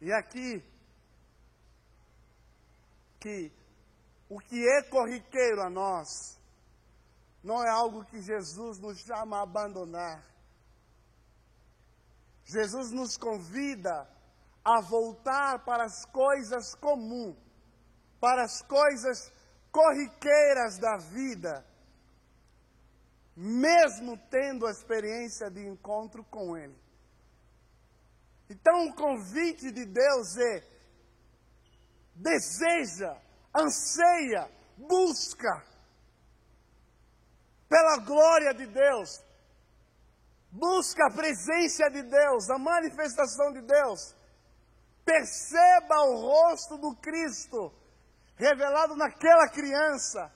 E 0.00 0.12
aqui, 0.12 0.62
que 3.20 3.52
o 4.28 4.38
que 4.38 4.68
é 4.68 4.82
corriqueiro 4.82 5.62
a 5.62 5.70
nós, 5.70 6.38
não 7.42 7.62
é 7.64 7.70
algo 7.70 8.04
que 8.04 8.20
Jesus 8.20 8.78
nos 8.78 8.98
chama 8.98 9.38
a 9.38 9.42
abandonar. 9.42 10.24
Jesus 12.44 12.90
nos 12.92 13.16
convida 13.16 14.08
a 14.64 14.80
voltar 14.80 15.64
para 15.64 15.84
as 15.84 16.04
coisas 16.06 16.74
comuns 16.74 17.36
para 18.20 18.44
as 18.44 18.62
coisas 18.62 19.32
corriqueiras 19.70 20.78
da 20.78 20.96
vida, 20.96 21.64
mesmo 23.36 24.18
tendo 24.30 24.66
a 24.66 24.70
experiência 24.70 25.50
de 25.50 25.66
encontro 25.66 26.24
com 26.24 26.56
Ele. 26.56 26.76
Então, 28.50 28.88
o 28.88 28.94
convite 28.94 29.70
de 29.70 29.84
Deus 29.84 30.36
é: 30.36 30.62
deseja, 32.14 33.16
anseia, 33.54 34.50
busca 34.76 35.64
pela 37.68 37.98
glória 37.98 38.54
de 38.54 38.66
Deus, 38.66 39.22
busca 40.50 41.06
a 41.06 41.14
presença 41.14 41.90
de 41.90 42.02
Deus, 42.02 42.48
a 42.48 42.58
manifestação 42.58 43.52
de 43.52 43.60
Deus, 43.60 44.14
perceba 45.04 46.02
o 46.04 46.16
rosto 46.16 46.78
do 46.78 46.96
Cristo 46.96 47.72
revelado 48.36 48.96
naquela 48.96 49.48
criança. 49.48 50.32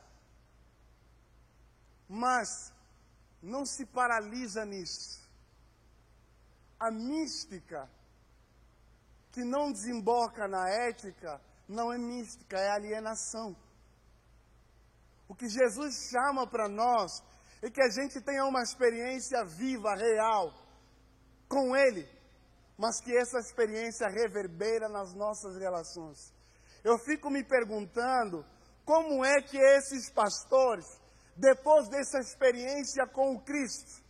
Mas 2.09 2.73
não 3.43 3.65
se 3.65 3.87
paralisa 3.87 4.67
nisso. 4.67 5.23
A 6.79 6.91
mística 6.91 7.89
que 9.33 9.43
não 9.43 9.73
desemboca 9.73 10.47
na 10.47 10.69
ética 10.69 11.41
não 11.69 11.93
é 11.93 11.99
mística, 11.99 12.59
é 12.59 12.71
alienação. 12.71 13.57
O 15.27 15.35
que 15.35 15.49
Jesus 15.49 16.11
chama 16.11 16.47
para 16.47 16.69
nós 16.69 17.23
é 17.63 17.71
que 17.71 17.83
a 17.83 17.89
gente 17.89 18.21
tenha 18.21 18.45
uma 18.45 18.63
experiência 18.63 19.45
viva, 19.45 19.95
real, 19.95 20.53
com 21.49 21.75
Ele, 21.75 22.07
mas 22.77 23.01
que 23.01 23.17
essa 23.17 23.39
experiência 23.39 24.09
reverbera 24.09 24.89
nas 24.89 25.15
nossas 25.15 25.57
relações. 25.57 26.35
Eu 26.85 26.99
fico 26.99 27.31
me 27.31 27.43
perguntando 27.43 28.45
como 28.85 29.25
é 29.25 29.41
que 29.41 29.57
esses 29.57 30.11
pastores, 30.11 30.87
depois 31.37 31.89
dessa 31.89 32.19
experiência 32.19 33.07
com 33.07 33.37
o 33.37 33.41
Cristo, 33.41 34.03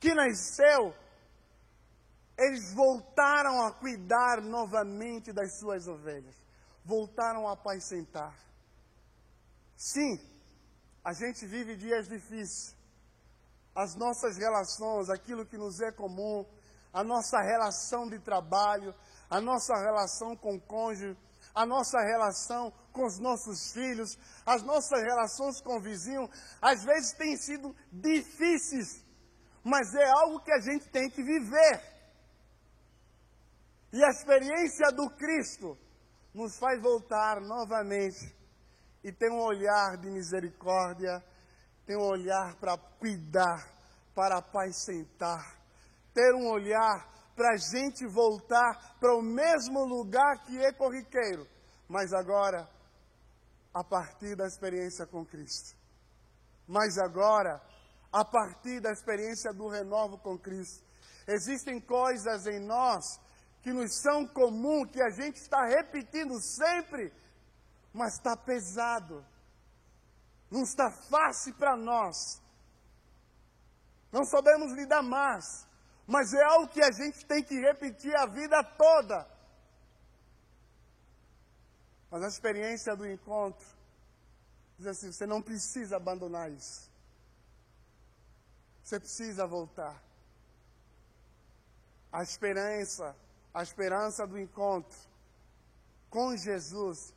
que 0.00 0.12
nasceu, 0.12 0.92
eles 2.42 2.74
voltaram 2.74 3.64
a 3.64 3.72
cuidar 3.72 4.40
novamente 4.42 5.32
das 5.32 5.58
suas 5.58 5.86
ovelhas, 5.86 6.34
voltaram 6.84 7.46
a 7.46 7.52
apacentar. 7.52 8.34
Sim, 9.76 10.18
a 11.04 11.12
gente 11.12 11.46
vive 11.46 11.76
dias 11.76 12.08
difíceis. 12.08 12.76
As 13.74 13.94
nossas 13.94 14.36
relações, 14.36 15.08
aquilo 15.08 15.46
que 15.46 15.56
nos 15.56 15.80
é 15.80 15.90
comum, 15.92 16.44
a 16.92 17.02
nossa 17.02 17.40
relação 17.40 18.08
de 18.08 18.18
trabalho, 18.18 18.94
a 19.30 19.40
nossa 19.40 19.74
relação 19.74 20.36
com 20.36 20.56
o 20.56 20.60
cônjuge, 20.60 21.16
a 21.54 21.64
nossa 21.64 21.98
relação 22.00 22.72
com 22.92 23.06
os 23.06 23.18
nossos 23.18 23.72
filhos, 23.72 24.18
as 24.44 24.62
nossas 24.62 25.00
relações 25.02 25.60
com 25.60 25.76
o 25.78 25.80
vizinho, 25.80 26.28
às 26.60 26.84
vezes 26.84 27.12
têm 27.12 27.36
sido 27.36 27.74
difíceis, 27.90 29.04
mas 29.64 29.94
é 29.94 30.10
algo 30.10 30.40
que 30.40 30.52
a 30.52 30.60
gente 30.60 30.88
tem 30.90 31.08
que 31.08 31.22
viver. 31.22 31.91
E 33.92 34.02
a 34.02 34.08
experiência 34.08 34.90
do 34.92 35.10
Cristo 35.10 35.76
nos 36.32 36.58
faz 36.58 36.80
voltar 36.80 37.40
novamente 37.40 38.34
e 39.04 39.12
ter 39.12 39.30
um 39.30 39.42
olhar 39.42 39.98
de 39.98 40.10
misericórdia, 40.10 41.22
ter 41.84 41.96
um 41.96 42.06
olhar 42.06 42.56
para 42.56 42.78
cuidar, 42.98 43.68
para 44.14 44.38
apacentar, 44.38 45.60
ter 46.14 46.34
um 46.34 46.48
olhar 46.50 47.12
para 47.36 47.50
a 47.52 47.56
gente 47.56 48.06
voltar 48.06 48.96
para 48.98 49.14
o 49.14 49.22
mesmo 49.22 49.84
lugar 49.84 50.42
que 50.44 50.56
é 50.58 50.72
corriqueiro, 50.72 51.46
mas 51.88 52.12
agora 52.12 52.68
a 53.74 53.82
partir 53.82 54.36
da 54.36 54.46
experiência 54.46 55.06
com 55.06 55.24
Cristo. 55.24 55.76
Mas 56.66 56.96
agora, 56.98 57.60
a 58.12 58.24
partir 58.24 58.80
da 58.80 58.92
experiência 58.92 59.52
do 59.52 59.68
renovo 59.68 60.18
com 60.18 60.38
Cristo. 60.38 60.84
Existem 61.26 61.80
coisas 61.80 62.46
em 62.46 62.60
nós 62.60 63.18
que 63.62 63.72
nos 63.72 64.00
são 64.00 64.26
comum, 64.26 64.86
que 64.86 65.00
a 65.00 65.10
gente 65.10 65.36
está 65.36 65.64
repetindo 65.64 66.40
sempre, 66.40 67.12
mas 67.92 68.14
está 68.14 68.36
pesado. 68.36 69.24
Não 70.50 70.62
está 70.62 70.90
fácil 70.90 71.54
para 71.54 71.76
nós. 71.76 72.42
Não 74.10 74.24
sabemos 74.24 74.72
lidar 74.72 75.02
mais 75.02 75.66
mas 76.06 76.32
é 76.34 76.42
algo 76.42 76.68
que 76.68 76.82
a 76.82 76.90
gente 76.90 77.24
tem 77.24 77.42
que 77.42 77.58
repetir 77.58 78.14
a 78.16 78.26
vida 78.26 78.62
toda. 78.62 79.26
Mas 82.10 82.22
a 82.22 82.28
experiência 82.28 82.94
do 82.96 83.08
encontro 83.08 83.66
diz 84.76 84.86
assim: 84.86 85.12
você 85.12 85.26
não 85.26 85.40
precisa 85.40 85.96
abandonar 85.96 86.50
isso. 86.50 86.90
Você 88.82 88.98
precisa 88.98 89.46
voltar. 89.46 90.02
A 92.12 92.22
esperança, 92.22 93.16
a 93.54 93.62
esperança 93.62 94.26
do 94.26 94.38
encontro 94.38 94.96
com 96.08 96.36
Jesus 96.36 97.14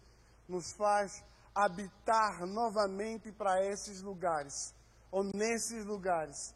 nos 0.48 0.72
faz 0.74 1.24
habitar 1.54 2.46
novamente 2.46 3.32
para 3.32 3.66
esses 3.66 4.02
lugares, 4.02 4.74
ou 5.12 5.24
nesses 5.24 5.86
lugares 5.86 6.54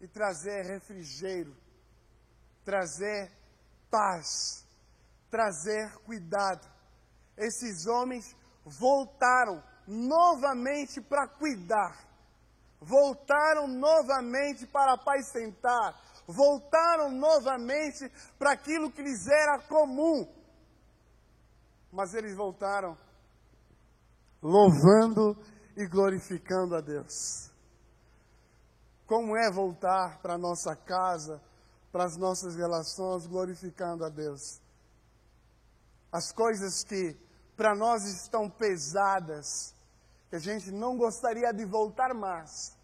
e 0.00 0.06
trazer 0.06 0.62
refrigério, 0.64 1.56
trazer 2.64 3.30
paz, 3.90 4.66
trazer 5.30 5.90
cuidado. 6.04 6.68
Esses 7.36 7.86
homens 7.86 8.36
voltaram 8.64 9.62
novamente 9.86 11.00
para 11.00 11.26
cuidar, 11.26 12.06
voltaram 12.80 13.66
novamente 13.66 14.66
para 14.66 14.94
apacentar, 14.94 15.98
voltaram 16.32 17.10
novamente 17.10 18.10
para 18.38 18.52
aquilo 18.52 18.90
que 18.90 19.02
lhes 19.02 19.26
era 19.26 19.58
comum. 19.68 20.26
Mas 21.92 22.14
eles 22.14 22.36
voltaram 22.36 22.96
louvando 24.42 25.36
e 25.76 25.86
glorificando 25.86 26.74
a 26.76 26.80
Deus 26.80 27.50
como 29.10 29.36
é 29.36 29.50
voltar 29.50 30.22
para 30.22 30.34
a 30.34 30.38
nossa 30.38 30.76
casa, 30.76 31.42
para 31.90 32.04
as 32.04 32.16
nossas 32.16 32.54
relações, 32.54 33.26
glorificando 33.26 34.04
a 34.04 34.08
Deus. 34.08 34.60
As 36.12 36.32
coisas 36.32 36.84
que 36.84 37.18
para 37.56 37.74
nós 37.74 38.04
estão 38.04 38.48
pesadas, 38.48 39.74
que 40.28 40.36
a 40.36 40.38
gente 40.38 40.70
não 40.70 40.96
gostaria 40.96 41.52
de 41.52 41.64
voltar 41.64 42.14
mais. 42.14 42.78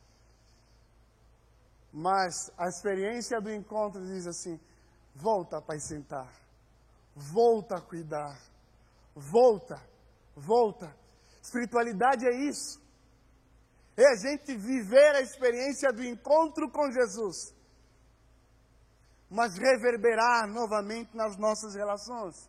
Mas 1.99 2.51
a 2.59 2.69
experiência 2.69 3.41
do 3.41 3.51
encontro 3.51 4.05
diz 4.05 4.27
assim: 4.27 4.61
volta 5.15 5.63
para 5.63 5.81
sentar, 5.81 6.31
volta 7.15 7.77
a 7.77 7.81
cuidar, 7.81 8.39
volta, 9.15 9.83
volta. 10.37 10.95
Espiritualidade 11.43 12.27
é 12.27 12.35
isso. 12.51 12.79
É 13.97 14.13
a 14.13 14.17
gente 14.17 14.55
viver 14.59 15.17
a 15.17 15.23
experiência 15.23 15.91
do 15.91 16.05
encontro 16.05 16.71
com 16.71 16.93
Jesus, 16.93 17.55
mas 19.31 19.57
reverberar 19.57 20.47
novamente 20.49 21.17
nas 21.17 21.39
nossas 21.39 21.75
relações, 21.75 22.47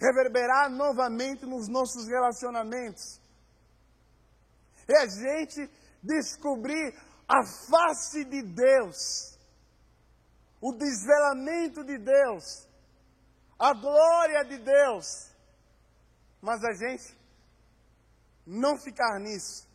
reverberar 0.00 0.68
novamente 0.68 1.46
nos 1.46 1.68
nossos 1.68 2.08
relacionamentos. 2.08 3.20
É 4.88 5.02
a 5.02 5.06
gente 5.06 5.70
descobrir 6.02 6.92
a 7.28 7.44
face 7.44 8.24
de 8.24 8.42
Deus, 8.42 9.38
o 10.60 10.72
desvelamento 10.72 11.84
de 11.84 11.98
Deus, 11.98 12.66
a 13.58 13.74
glória 13.74 14.44
de 14.44 14.58
Deus. 14.58 15.28
Mas 16.40 16.64
a 16.64 16.72
gente 16.72 17.16
não 18.46 18.78
ficar 18.78 19.20
nisso. 19.20 19.68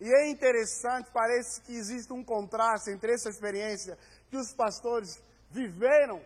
E 0.00 0.08
é 0.08 0.30
interessante, 0.30 1.10
parece 1.12 1.60
que 1.62 1.74
existe 1.74 2.12
um 2.12 2.24
contraste 2.24 2.90
entre 2.90 3.12
essa 3.12 3.28
experiência 3.28 3.98
que 4.30 4.36
os 4.36 4.54
pastores 4.54 5.22
viveram 5.50 6.24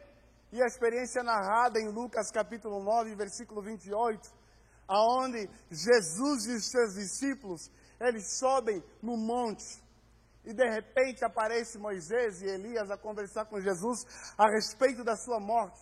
e 0.52 0.62
a 0.62 0.66
experiência 0.66 1.22
narrada 1.22 1.80
em 1.80 1.88
Lucas 1.88 2.30
capítulo 2.30 2.84
9, 2.84 3.14
versículo 3.16 3.62
28, 3.62 4.30
aonde 4.86 5.48
Jesus 5.70 6.46
e 6.46 6.54
os 6.54 6.70
seus 6.70 6.94
discípulos, 6.94 7.70
eles 7.98 8.38
sobem 8.38 8.84
no 9.02 9.16
monte 9.16 9.82
e 10.44 10.52
de 10.52 10.68
repente 10.68 11.24
aparece 11.24 11.78
Moisés 11.78 12.42
e 12.42 12.46
Elias 12.46 12.90
a 12.90 12.96
conversar 12.96 13.44
com 13.46 13.60
Jesus 13.60 14.04
a 14.36 14.48
respeito 14.50 15.04
da 15.04 15.16
sua 15.16 15.38
morte. 15.38 15.80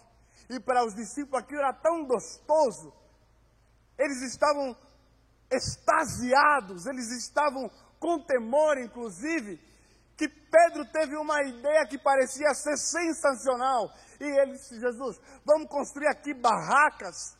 E 0.49 0.61
para 0.61 0.85
os 0.85 0.95
discípulos 0.95 1.43
aquilo 1.43 1.61
era 1.61 1.73
tão 1.73 2.05
gostoso. 2.07 2.93
Eles 3.99 4.23
estavam 4.23 4.77
extasiados, 5.51 6.87
eles 6.87 7.11
estavam 7.11 7.71
com 7.99 8.19
temor, 8.21 8.79
inclusive, 8.79 9.61
que 10.17 10.29
Pedro 10.29 10.85
teve 10.93 11.17
uma 11.17 11.43
ideia 11.43 11.87
que 11.87 11.99
parecia 11.99 12.53
ser 12.55 12.77
sensacional. 12.77 13.91
E 14.21 14.25
ele 14.25 14.53
disse: 14.53 14.79
Jesus, 14.79 15.21
vamos 15.45 15.69
construir 15.69 16.09
aqui 16.09 16.35
barracas. 16.35 17.39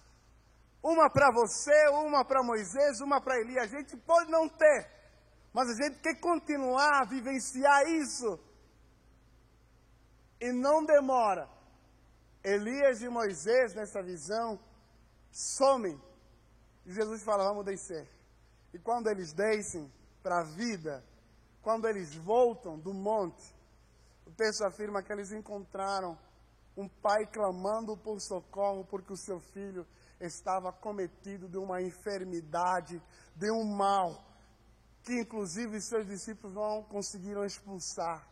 Uma 0.83 1.11
para 1.11 1.31
você, 1.31 1.89
uma 1.89 2.25
para 2.25 2.43
Moisés, 2.43 3.01
uma 3.01 3.21
para 3.21 3.39
Elias. 3.39 3.65
A 3.65 3.77
gente 3.77 3.97
pode 3.99 4.31
não 4.31 4.49
ter, 4.49 4.89
mas 5.53 5.69
a 5.71 5.75
gente 5.75 6.01
quer 6.01 6.21
continuar 6.21 7.03
a 7.03 7.05
vivenciar 7.05 7.87
isso. 7.89 8.39
E 10.41 10.53
não 10.53 10.85
demora. 10.85 11.49
Elias 12.43 13.03
e 13.03 13.09
Moisés, 13.09 13.75
nessa 13.75 14.03
visão, 14.03 14.59
somem. 15.31 16.01
E 16.87 16.93
Jesus 16.93 17.23
fala: 17.23 17.45
Vamos 17.45 17.65
descer. 17.65 18.09
E 18.73 18.79
quando 18.79 19.09
eles 19.09 19.33
descem 19.33 19.93
para 20.23 20.41
a 20.41 20.45
vida, 20.45 21.05
quando 21.61 21.87
eles 21.89 22.15
voltam 22.15 22.79
do 22.79 22.95
monte, 22.95 23.55
o 24.25 24.31
texto 24.31 24.63
afirma 24.63 25.03
que 25.03 25.13
eles 25.13 25.33
encontraram 25.33 26.17
um 26.77 26.89
pai 26.89 27.27
clamando 27.27 27.97
por 27.97 28.21
socorro 28.21 28.85
porque 28.85 29.13
o 29.13 29.17
seu 29.17 29.41
filho 29.41 29.85
estava 30.21 30.73
cometido 30.73 31.49
de 31.49 31.59
uma 31.59 31.83
enfermidade, 31.83 33.03
de 33.35 33.51
um 33.51 33.65
mal 33.65 34.30
que 35.11 35.19
inclusive 35.19 35.81
seus 35.81 36.07
discípulos 36.07 36.55
não 36.55 36.85
conseguiram 36.85 37.45
expulsar. 37.45 38.25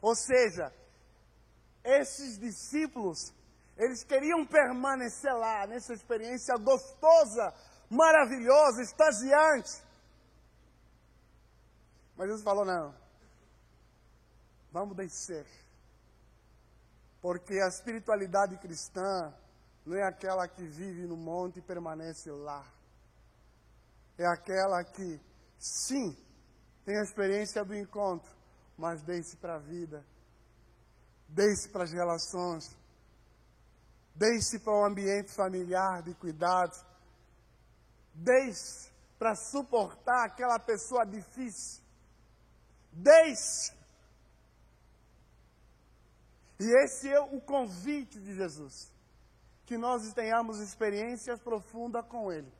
Ou 0.00 0.14
seja, 0.14 0.72
esses 1.82 2.38
discípulos, 2.38 3.34
eles 3.76 4.04
queriam 4.04 4.46
permanecer 4.46 5.32
lá, 5.34 5.66
nessa 5.66 5.92
experiência 5.92 6.54
gostosa, 6.58 7.52
maravilhosa, 7.90 8.82
extasiante. 8.82 9.82
Mas 12.16 12.28
Jesus 12.28 12.44
falou: 12.44 12.64
não, 12.64 12.94
vamos 14.70 14.96
descer. 14.96 15.44
Porque 17.20 17.54
a 17.60 17.66
espiritualidade 17.66 18.56
cristã 18.58 19.34
não 19.84 19.96
é 19.96 20.06
aquela 20.06 20.46
que 20.46 20.62
vive 20.62 21.04
no 21.08 21.16
monte 21.16 21.58
e 21.58 21.62
permanece 21.62 22.30
lá. 22.30 22.64
É 24.16 24.26
aquela 24.26 24.84
que 24.84 25.29
Sim, 25.60 26.16
tem 26.86 26.98
a 26.98 27.02
experiência 27.02 27.62
do 27.62 27.76
encontro, 27.76 28.34
mas 28.78 29.02
deixe 29.02 29.36
para 29.36 29.56
a 29.56 29.58
vida, 29.58 30.02
deixe 31.28 31.68
para 31.68 31.84
as 31.84 31.92
relações, 31.92 32.74
deixe 34.14 34.58
para 34.58 34.72
o 34.72 34.86
ambiente 34.86 35.30
familiar 35.30 36.02
de 36.02 36.14
cuidado, 36.14 36.74
deixe 38.14 38.90
para 39.18 39.34
suportar 39.34 40.24
aquela 40.24 40.58
pessoa 40.58 41.04
difícil, 41.04 41.84
deixe. 42.90 43.78
E 46.58 46.84
esse 46.84 47.06
é 47.06 47.20
o 47.20 47.38
convite 47.38 48.18
de 48.18 48.34
Jesus, 48.34 48.90
que 49.66 49.76
nós 49.76 50.10
tenhamos 50.14 50.58
experiências 50.58 51.38
profundas 51.38 52.06
com 52.06 52.32
Ele 52.32 52.50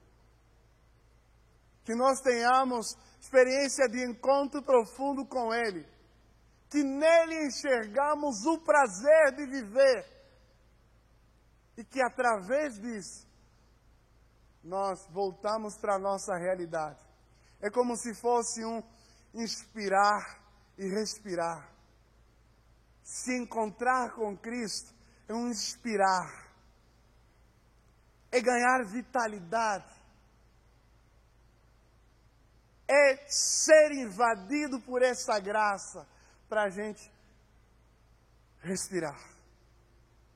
que 1.84 1.94
nós 1.94 2.20
tenhamos 2.20 2.96
experiência 3.20 3.88
de 3.88 4.04
encontro 4.04 4.62
profundo 4.62 5.26
com 5.26 5.52
Ele, 5.52 5.86
que 6.68 6.82
nele 6.82 7.46
enxergamos 7.46 8.44
o 8.46 8.58
prazer 8.58 9.34
de 9.36 9.46
viver 9.46 10.06
e 11.76 11.84
que 11.84 12.00
através 12.02 12.78
disso 12.80 13.28
nós 14.62 15.06
voltamos 15.10 15.76
para 15.78 15.96
a 15.96 15.98
nossa 15.98 16.36
realidade. 16.36 17.00
É 17.60 17.70
como 17.70 17.96
se 17.96 18.14
fosse 18.14 18.64
um 18.64 18.82
inspirar 19.34 20.40
e 20.76 20.86
respirar. 20.88 21.70
Se 23.02 23.36
encontrar 23.36 24.12
com 24.14 24.36
Cristo 24.36 24.94
é 25.28 25.34
um 25.34 25.48
inspirar, 25.48 26.50
é 28.30 28.40
ganhar 28.40 28.84
vitalidade 28.84 29.99
é 32.90 33.16
ser 33.28 33.92
invadido 33.92 34.80
por 34.80 35.00
essa 35.00 35.38
graça 35.38 36.04
para 36.48 36.64
a 36.64 36.70
gente 36.70 37.00
respirar. 38.58 39.20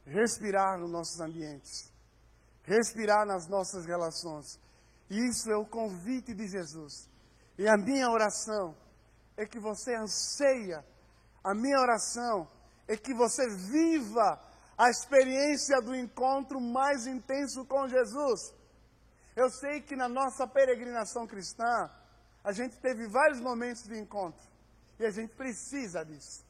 Respirar 0.06 0.78
nos 0.78 0.90
nossos 0.90 1.20
ambientes. 1.20 1.92
Respirar 2.62 3.26
nas 3.26 3.48
nossas 3.48 3.84
relações. 3.84 4.60
Isso 5.10 5.50
é 5.50 5.56
o 5.56 5.66
convite 5.66 6.32
de 6.32 6.46
Jesus. 6.46 7.10
E 7.58 7.68
a 7.68 7.76
minha 7.76 8.08
oração 8.08 8.76
é 9.36 9.44
que 9.44 9.58
você 9.58 9.94
anseia, 9.96 10.84
a 11.42 11.54
minha 11.54 11.80
oração 11.80 12.48
é 12.86 12.96
que 12.96 13.12
você 13.12 13.48
viva 13.48 14.40
a 14.78 14.90
experiência 14.90 15.80
do 15.82 15.94
encontro 15.94 16.60
mais 16.60 17.06
intenso 17.06 17.64
com 17.64 17.88
Jesus. 17.88 18.54
Eu 19.34 19.50
sei 19.50 19.80
que 19.80 19.96
na 19.96 20.08
nossa 20.08 20.46
peregrinação 20.46 21.26
cristã, 21.26 21.90
a 22.44 22.52
gente 22.52 22.78
teve 22.78 23.08
vários 23.08 23.40
momentos 23.40 23.84
de 23.84 23.98
encontro. 23.98 24.46
E 24.98 25.06
a 25.06 25.10
gente 25.10 25.34
precisa 25.34 26.04
disso. 26.04 26.44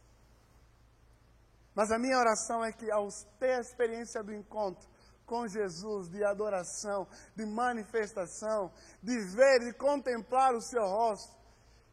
Mas 1.72 1.90
a 1.92 1.98
minha 1.98 2.18
oração 2.18 2.64
é 2.64 2.72
que 2.72 2.90
ao 2.90 3.08
ter 3.38 3.54
a 3.54 3.60
experiência 3.60 4.22
do 4.22 4.34
encontro 4.34 4.86
com 5.24 5.46
Jesus, 5.46 6.10
de 6.10 6.22
adoração, 6.24 7.06
de 7.34 7.46
manifestação, 7.46 8.70
de 9.02 9.18
ver 9.34 9.62
e 9.68 9.72
contemplar 9.72 10.54
o 10.54 10.60
seu 10.60 10.82
rosto, 10.82 11.34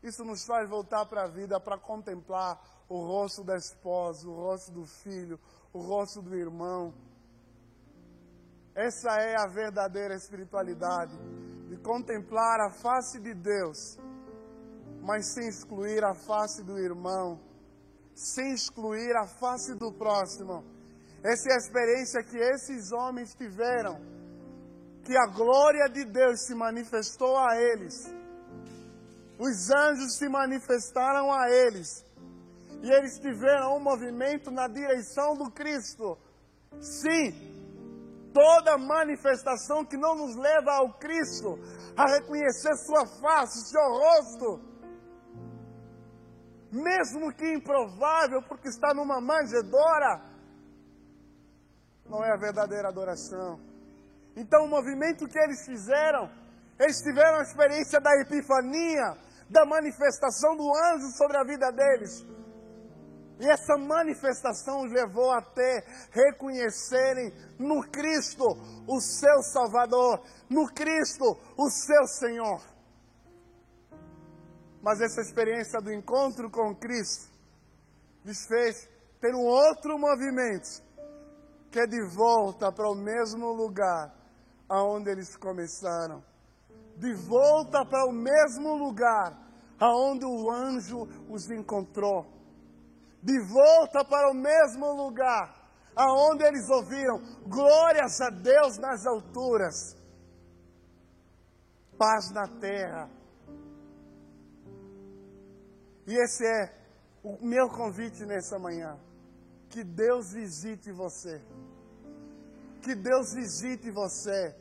isso 0.03 0.25
nos 0.25 0.45
faz 0.45 0.67
voltar 0.67 1.05
para 1.05 1.23
a 1.23 1.27
vida 1.27 1.59
para 1.59 1.77
contemplar 1.77 2.59
o 2.89 3.05
rosto 3.05 3.43
da 3.43 3.55
esposa, 3.55 4.27
o 4.27 4.35
rosto 4.35 4.71
do 4.71 4.85
filho, 4.85 5.39
o 5.71 5.79
rosto 5.79 6.21
do 6.21 6.35
irmão. 6.35 6.93
Essa 8.75 9.11
é 9.21 9.35
a 9.37 9.47
verdadeira 9.47 10.15
espiritualidade 10.15 11.15
de 11.17 11.50
contemplar 11.81 12.59
a 12.61 12.71
face 12.71 13.19
de 13.19 13.33
Deus, 13.33 13.97
mas 15.01 15.33
sem 15.33 15.47
excluir 15.47 16.03
a 16.03 16.13
face 16.13 16.63
do 16.63 16.77
irmão, 16.77 17.39
sem 18.13 18.53
excluir 18.53 19.15
a 19.15 19.27
face 19.27 19.75
do 19.75 19.91
próximo. 19.91 20.63
Essa 21.23 21.49
é 21.49 21.53
a 21.53 21.57
experiência 21.57 22.23
que 22.23 22.37
esses 22.37 22.91
homens 22.91 23.33
tiveram, 23.35 23.99
que 25.03 25.15
a 25.17 25.27
glória 25.27 25.87
de 25.89 26.05
Deus 26.05 26.45
se 26.45 26.55
manifestou 26.55 27.37
a 27.37 27.57
eles. 27.57 28.11
Os 29.39 29.71
anjos 29.71 30.17
se 30.17 30.29
manifestaram 30.29 31.31
a 31.33 31.49
eles. 31.49 32.05
E 32.83 32.91
eles 32.91 33.19
tiveram 33.19 33.77
um 33.77 33.79
movimento 33.79 34.49
na 34.49 34.67
direção 34.67 35.35
do 35.35 35.51
Cristo. 35.51 36.17
Sim, 36.79 37.50
toda 38.33 38.77
manifestação 38.77 39.85
que 39.85 39.97
não 39.97 40.15
nos 40.15 40.35
leva 40.35 40.71
ao 40.71 40.93
Cristo, 40.97 41.57
a 41.95 42.05
reconhecer 42.05 42.75
Sua 42.77 43.05
face, 43.05 43.69
Seu 43.69 43.81
rosto, 43.81 44.71
mesmo 46.71 47.33
que 47.33 47.53
improvável, 47.53 48.41
porque 48.43 48.69
está 48.69 48.93
numa 48.93 49.19
manjedoura, 49.19 50.21
não 52.05 52.23
é 52.23 52.31
a 52.31 52.37
verdadeira 52.37 52.87
adoração. 52.87 53.59
Então, 54.35 54.65
o 54.65 54.69
movimento 54.69 55.27
que 55.27 55.37
eles 55.37 55.65
fizeram, 55.65 56.29
eles 56.79 57.01
tiveram 57.01 57.39
a 57.39 57.43
experiência 57.43 57.99
da 57.99 58.15
epifania, 58.21 59.17
da 59.49 59.65
manifestação 59.65 60.55
do 60.55 60.71
anjo 60.75 61.07
sobre 61.17 61.37
a 61.37 61.43
vida 61.43 61.69
deles. 61.71 62.25
E 63.41 63.49
essa 63.49 63.75
manifestação 63.77 64.83
os 64.83 64.91
levou 64.91 65.31
até 65.31 65.83
reconhecerem 66.11 67.33
no 67.59 67.81
Cristo 67.89 68.45
o 68.87 69.01
seu 69.01 69.41
Salvador, 69.41 70.21
no 70.49 70.71
Cristo 70.71 71.37
o 71.57 71.69
seu 71.69 72.05
Senhor. 72.07 72.61
Mas 74.81 75.01
essa 75.01 75.21
experiência 75.21 75.81
do 75.81 75.91
encontro 75.91 76.49
com 76.49 76.75
Cristo 76.75 77.29
lhes 78.23 78.45
fez 78.47 78.87
ter 79.19 79.33
um 79.33 79.45
outro 79.45 79.97
movimento, 79.97 80.83
que 81.71 81.79
é 81.79 81.87
de 81.87 82.01
volta 82.15 82.71
para 82.71 82.89
o 82.89 82.95
mesmo 82.95 83.51
lugar 83.51 84.15
aonde 84.69 85.09
eles 85.09 85.35
começaram 85.35 86.23
de 87.01 87.13
volta 87.15 87.83
para 87.83 88.05
o 88.05 88.11
mesmo 88.11 88.75
lugar 88.75 89.35
aonde 89.79 90.23
o 90.23 90.51
anjo 90.51 91.07
os 91.27 91.49
encontrou. 91.49 92.40
De 93.21 93.39
volta 93.39 94.03
para 94.03 94.31
o 94.31 94.33
mesmo 94.33 94.91
lugar 94.93 95.59
aonde 95.95 96.43
eles 96.43 96.69
ouviram 96.69 97.21
glórias 97.47 98.19
a 98.21 98.29
Deus 98.29 98.77
nas 98.77 99.05
alturas. 99.05 99.95
Paz 101.97 102.31
na 102.31 102.47
terra. 102.59 103.09
E 106.07 106.13
esse 106.15 106.45
é 106.45 106.73
o 107.23 107.45
meu 107.45 107.69
convite 107.69 108.25
nessa 108.25 108.57
manhã. 108.57 108.97
Que 109.69 109.83
Deus 109.83 110.33
visite 110.33 110.91
você. 110.91 111.41
Que 112.81 112.95
Deus 112.95 113.33
visite 113.33 113.91
você 113.91 114.55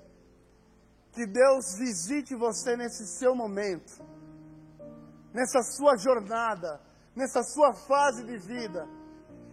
que 1.13 1.27
Deus 1.27 1.77
visite 1.77 2.35
você 2.35 2.77
nesse 2.77 3.07
seu 3.07 3.35
momento, 3.35 3.93
nessa 5.35 5.63
sua 5.63 5.97
jornada, 5.97 6.81
nessa 7.15 7.43
sua 7.43 7.73
fase 7.75 8.25
de 8.25 8.39
vida, 8.39 8.89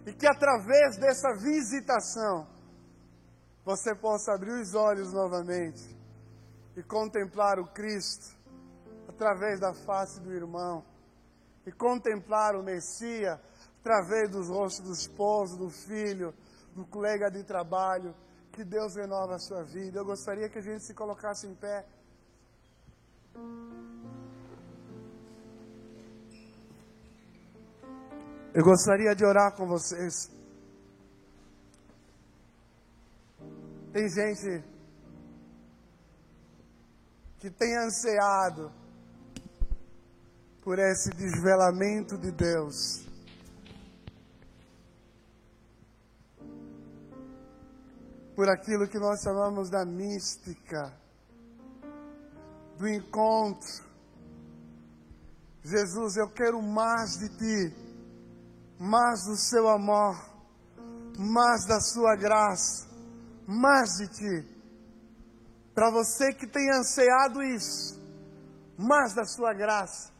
e 0.06 0.14
que 0.14 0.28
através 0.28 0.98
dessa 0.98 1.34
visitação 1.36 2.48
você 3.66 3.94
possa 3.94 4.34
abrir 4.34 4.62
os 4.62 4.74
olhos 4.74 5.12
novamente 5.12 5.84
e 6.76 6.84
contemplar 6.84 7.60
o 7.60 7.68
Cristo 7.68 8.36
através 9.10 9.60
da 9.60 9.74
face 9.74 10.22
do 10.22 10.32
irmão, 10.32 10.86
e 11.66 11.72
contemplar 11.72 12.56
o 12.56 12.64
Messias 12.64 13.38
através 13.82 14.30
dos 14.30 14.48
rostos 14.48 14.86
do 14.86 14.94
esposo, 14.94 15.58
do 15.58 15.70
filho, 15.70 16.34
do 16.74 16.86
colega 16.86 17.30
de 17.30 17.44
trabalho 17.44 18.16
que 18.52 18.64
Deus 18.64 18.96
renova 18.96 19.36
a 19.36 19.40
sua 19.40 19.64
vida. 19.64 20.00
Eu 20.00 20.06
gostaria 20.06 20.50
que 20.50 20.58
a 20.58 20.62
gente 20.62 20.84
se 20.84 20.94
colocasse 20.94 21.46
em 21.46 21.56
pé. 21.56 21.86
Eu 28.54 28.64
gostaria 28.64 29.16
de 29.16 29.24
orar 29.24 29.56
com 29.56 29.68
vocês. 29.68 30.32
Tem 33.94 34.10
gente 34.10 34.64
que 37.40 37.50
tem 37.50 37.78
ansiado 37.78 38.72
por 40.62 40.80
esse 40.80 41.10
desvelamento 41.12 42.18
de 42.18 42.32
Deus. 42.32 43.08
por 48.38 48.48
aquilo 48.50 48.88
que 48.88 49.00
nós 49.00 49.20
chamamos 49.24 49.68
da 49.68 49.84
mística, 49.84 50.94
do 52.78 52.88
encontro. 52.88 53.84
Jesus, 55.64 56.18
eu 56.18 56.30
quero 56.30 56.62
mais 56.62 57.18
de 57.18 57.30
ti, 57.30 57.76
mais 58.80 59.26
do 59.26 59.36
seu 59.36 59.68
amor, 59.68 60.16
mais 61.18 61.66
da 61.66 61.80
sua 61.80 62.16
graça, 62.16 62.88
mais 63.48 63.90
de 63.98 64.08
ti. 64.08 64.58
Para 65.74 65.92
você 65.92 66.34
que 66.34 66.48
tem 66.48 66.70
ansiado 66.72 67.42
isso, 67.44 68.00
mais 68.78 69.14
da 69.14 69.26
sua 69.26 69.54
graça, 69.54 70.12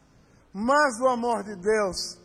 mais 0.52 0.98
do 0.98 1.08
amor 1.08 1.44
de 1.44 1.54
Deus. 1.56 2.18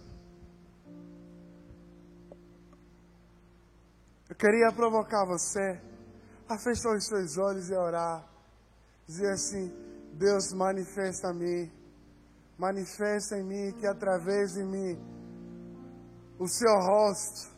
Eu 4.29 4.35
queria 4.35 4.71
provocar 4.71 5.25
você 5.25 5.79
a 6.49 6.57
fechar 6.57 6.95
os 6.95 7.05
seus 7.05 7.37
olhos 7.37 7.69
e 7.69 7.75
orar. 7.75 8.27
Dizer 9.05 9.31
assim: 9.31 9.71
Deus, 10.13 10.53
manifesta 10.53 11.29
a 11.29 11.33
mim. 11.33 11.71
Manifesta 12.57 13.37
em 13.37 13.43
mim 13.43 13.71
que 13.79 13.85
através 13.85 14.53
de 14.53 14.63
mim 14.63 15.22
o 16.39 16.47
seu 16.47 16.73
rosto, 16.79 17.51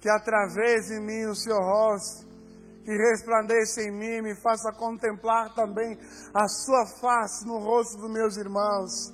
que 0.00 0.08
através 0.08 0.86
de 0.86 1.00
mim 1.00 1.26
o 1.26 1.34
seu 1.34 1.56
rosto, 1.56 2.26
que 2.84 2.92
resplandeça 2.96 3.82
em 3.82 3.90
mim, 3.90 4.22
me 4.22 4.34
faça 4.34 4.72
contemplar 4.72 5.54
também 5.54 5.98
a 6.32 6.48
sua 6.48 6.86
face 7.00 7.46
no 7.46 7.58
rosto 7.58 7.98
dos 7.98 8.10
meus 8.10 8.36
irmãos 8.36 9.12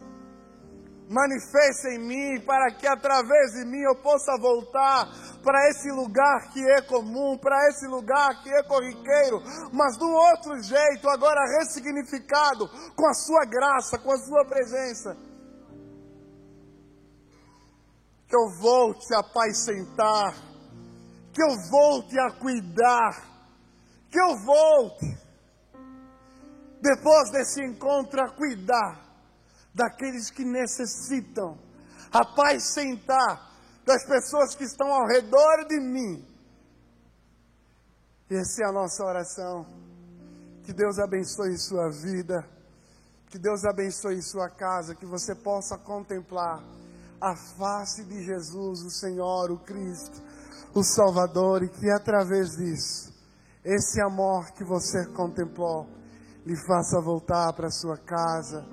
manifeste 1.08 1.88
em 1.88 1.98
mim, 1.98 2.40
para 2.44 2.70
que 2.74 2.86
através 2.86 3.52
de 3.52 3.64
mim 3.66 3.80
eu 3.80 3.94
possa 3.96 4.36
voltar 4.38 5.06
para 5.42 5.68
esse 5.68 5.90
lugar 5.90 6.50
que 6.52 6.60
é 6.64 6.80
comum, 6.82 7.36
para 7.36 7.68
esse 7.68 7.86
lugar 7.86 8.42
que 8.42 8.50
é 8.50 8.62
corriqueiro, 8.62 9.42
mas 9.72 9.96
de 9.98 10.04
um 10.04 10.12
outro 10.12 10.62
jeito, 10.62 11.08
agora 11.08 11.40
ressignificado, 11.58 12.68
com 12.96 13.06
a 13.06 13.14
sua 13.14 13.44
graça, 13.44 13.98
com 13.98 14.12
a 14.12 14.18
sua 14.18 14.44
presença. 14.46 15.16
Que 18.34 18.38
eu 18.38 18.50
volte 18.58 19.14
a 19.14 19.20
apacentar, 19.20 20.34
que 21.32 21.40
eu 21.40 21.70
volte 21.70 22.18
a 22.18 22.32
cuidar, 22.32 23.22
que 24.10 24.18
eu 24.18 24.36
volte, 24.44 25.06
depois 26.82 27.30
desse 27.30 27.62
encontro, 27.62 28.20
a 28.20 28.34
cuidar 28.34 29.04
daqueles 29.72 30.32
que 30.32 30.44
necessitam, 30.44 31.56
apacentar 32.10 33.52
das 33.86 34.04
pessoas 34.04 34.56
que 34.56 34.64
estão 34.64 34.92
ao 34.92 35.06
redor 35.06 35.68
de 35.68 35.78
mim. 35.78 36.26
Essa 38.28 38.64
é 38.64 38.68
a 38.68 38.72
nossa 38.72 39.04
oração. 39.04 39.64
Que 40.64 40.72
Deus 40.72 40.98
abençoe 40.98 41.56
sua 41.56 41.88
vida, 41.88 42.44
que 43.30 43.38
Deus 43.38 43.64
abençoe 43.64 44.20
sua 44.20 44.50
casa, 44.50 44.92
que 44.96 45.06
você 45.06 45.36
possa 45.36 45.78
contemplar 45.78 46.74
a 47.24 47.34
face 47.34 48.04
de 48.04 48.22
Jesus, 48.22 48.82
o 48.82 48.90
Senhor, 48.90 49.50
o 49.50 49.58
Cristo, 49.58 50.22
o 50.74 50.82
Salvador, 50.82 51.62
e 51.62 51.68
que 51.68 51.90
através 51.90 52.56
disso, 52.56 53.12
esse 53.64 54.00
amor 54.02 54.50
que 54.52 54.64
você 54.64 55.06
contemplou, 55.12 55.86
lhe 56.44 56.56
faça 56.66 57.00
voltar 57.00 57.52
para 57.54 57.70
sua 57.70 57.96
casa 57.96 58.64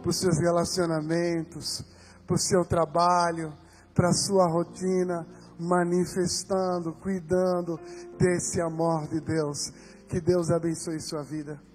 para 0.00 0.10
os 0.10 0.20
seus 0.20 0.38
relacionamentos, 0.38 1.84
para 2.26 2.36
o 2.36 2.38
seu 2.38 2.64
trabalho, 2.64 3.52
para 3.94 4.08
a 4.08 4.12
sua 4.12 4.46
rotina, 4.46 5.26
manifestando, 5.58 6.94
cuidando 6.94 7.78
desse 8.18 8.60
amor 8.60 9.08
de 9.08 9.20
Deus. 9.20 9.70
Que 10.08 10.20
Deus 10.20 10.50
abençoe 10.50 11.00
sua 11.00 11.22
vida. 11.22 11.67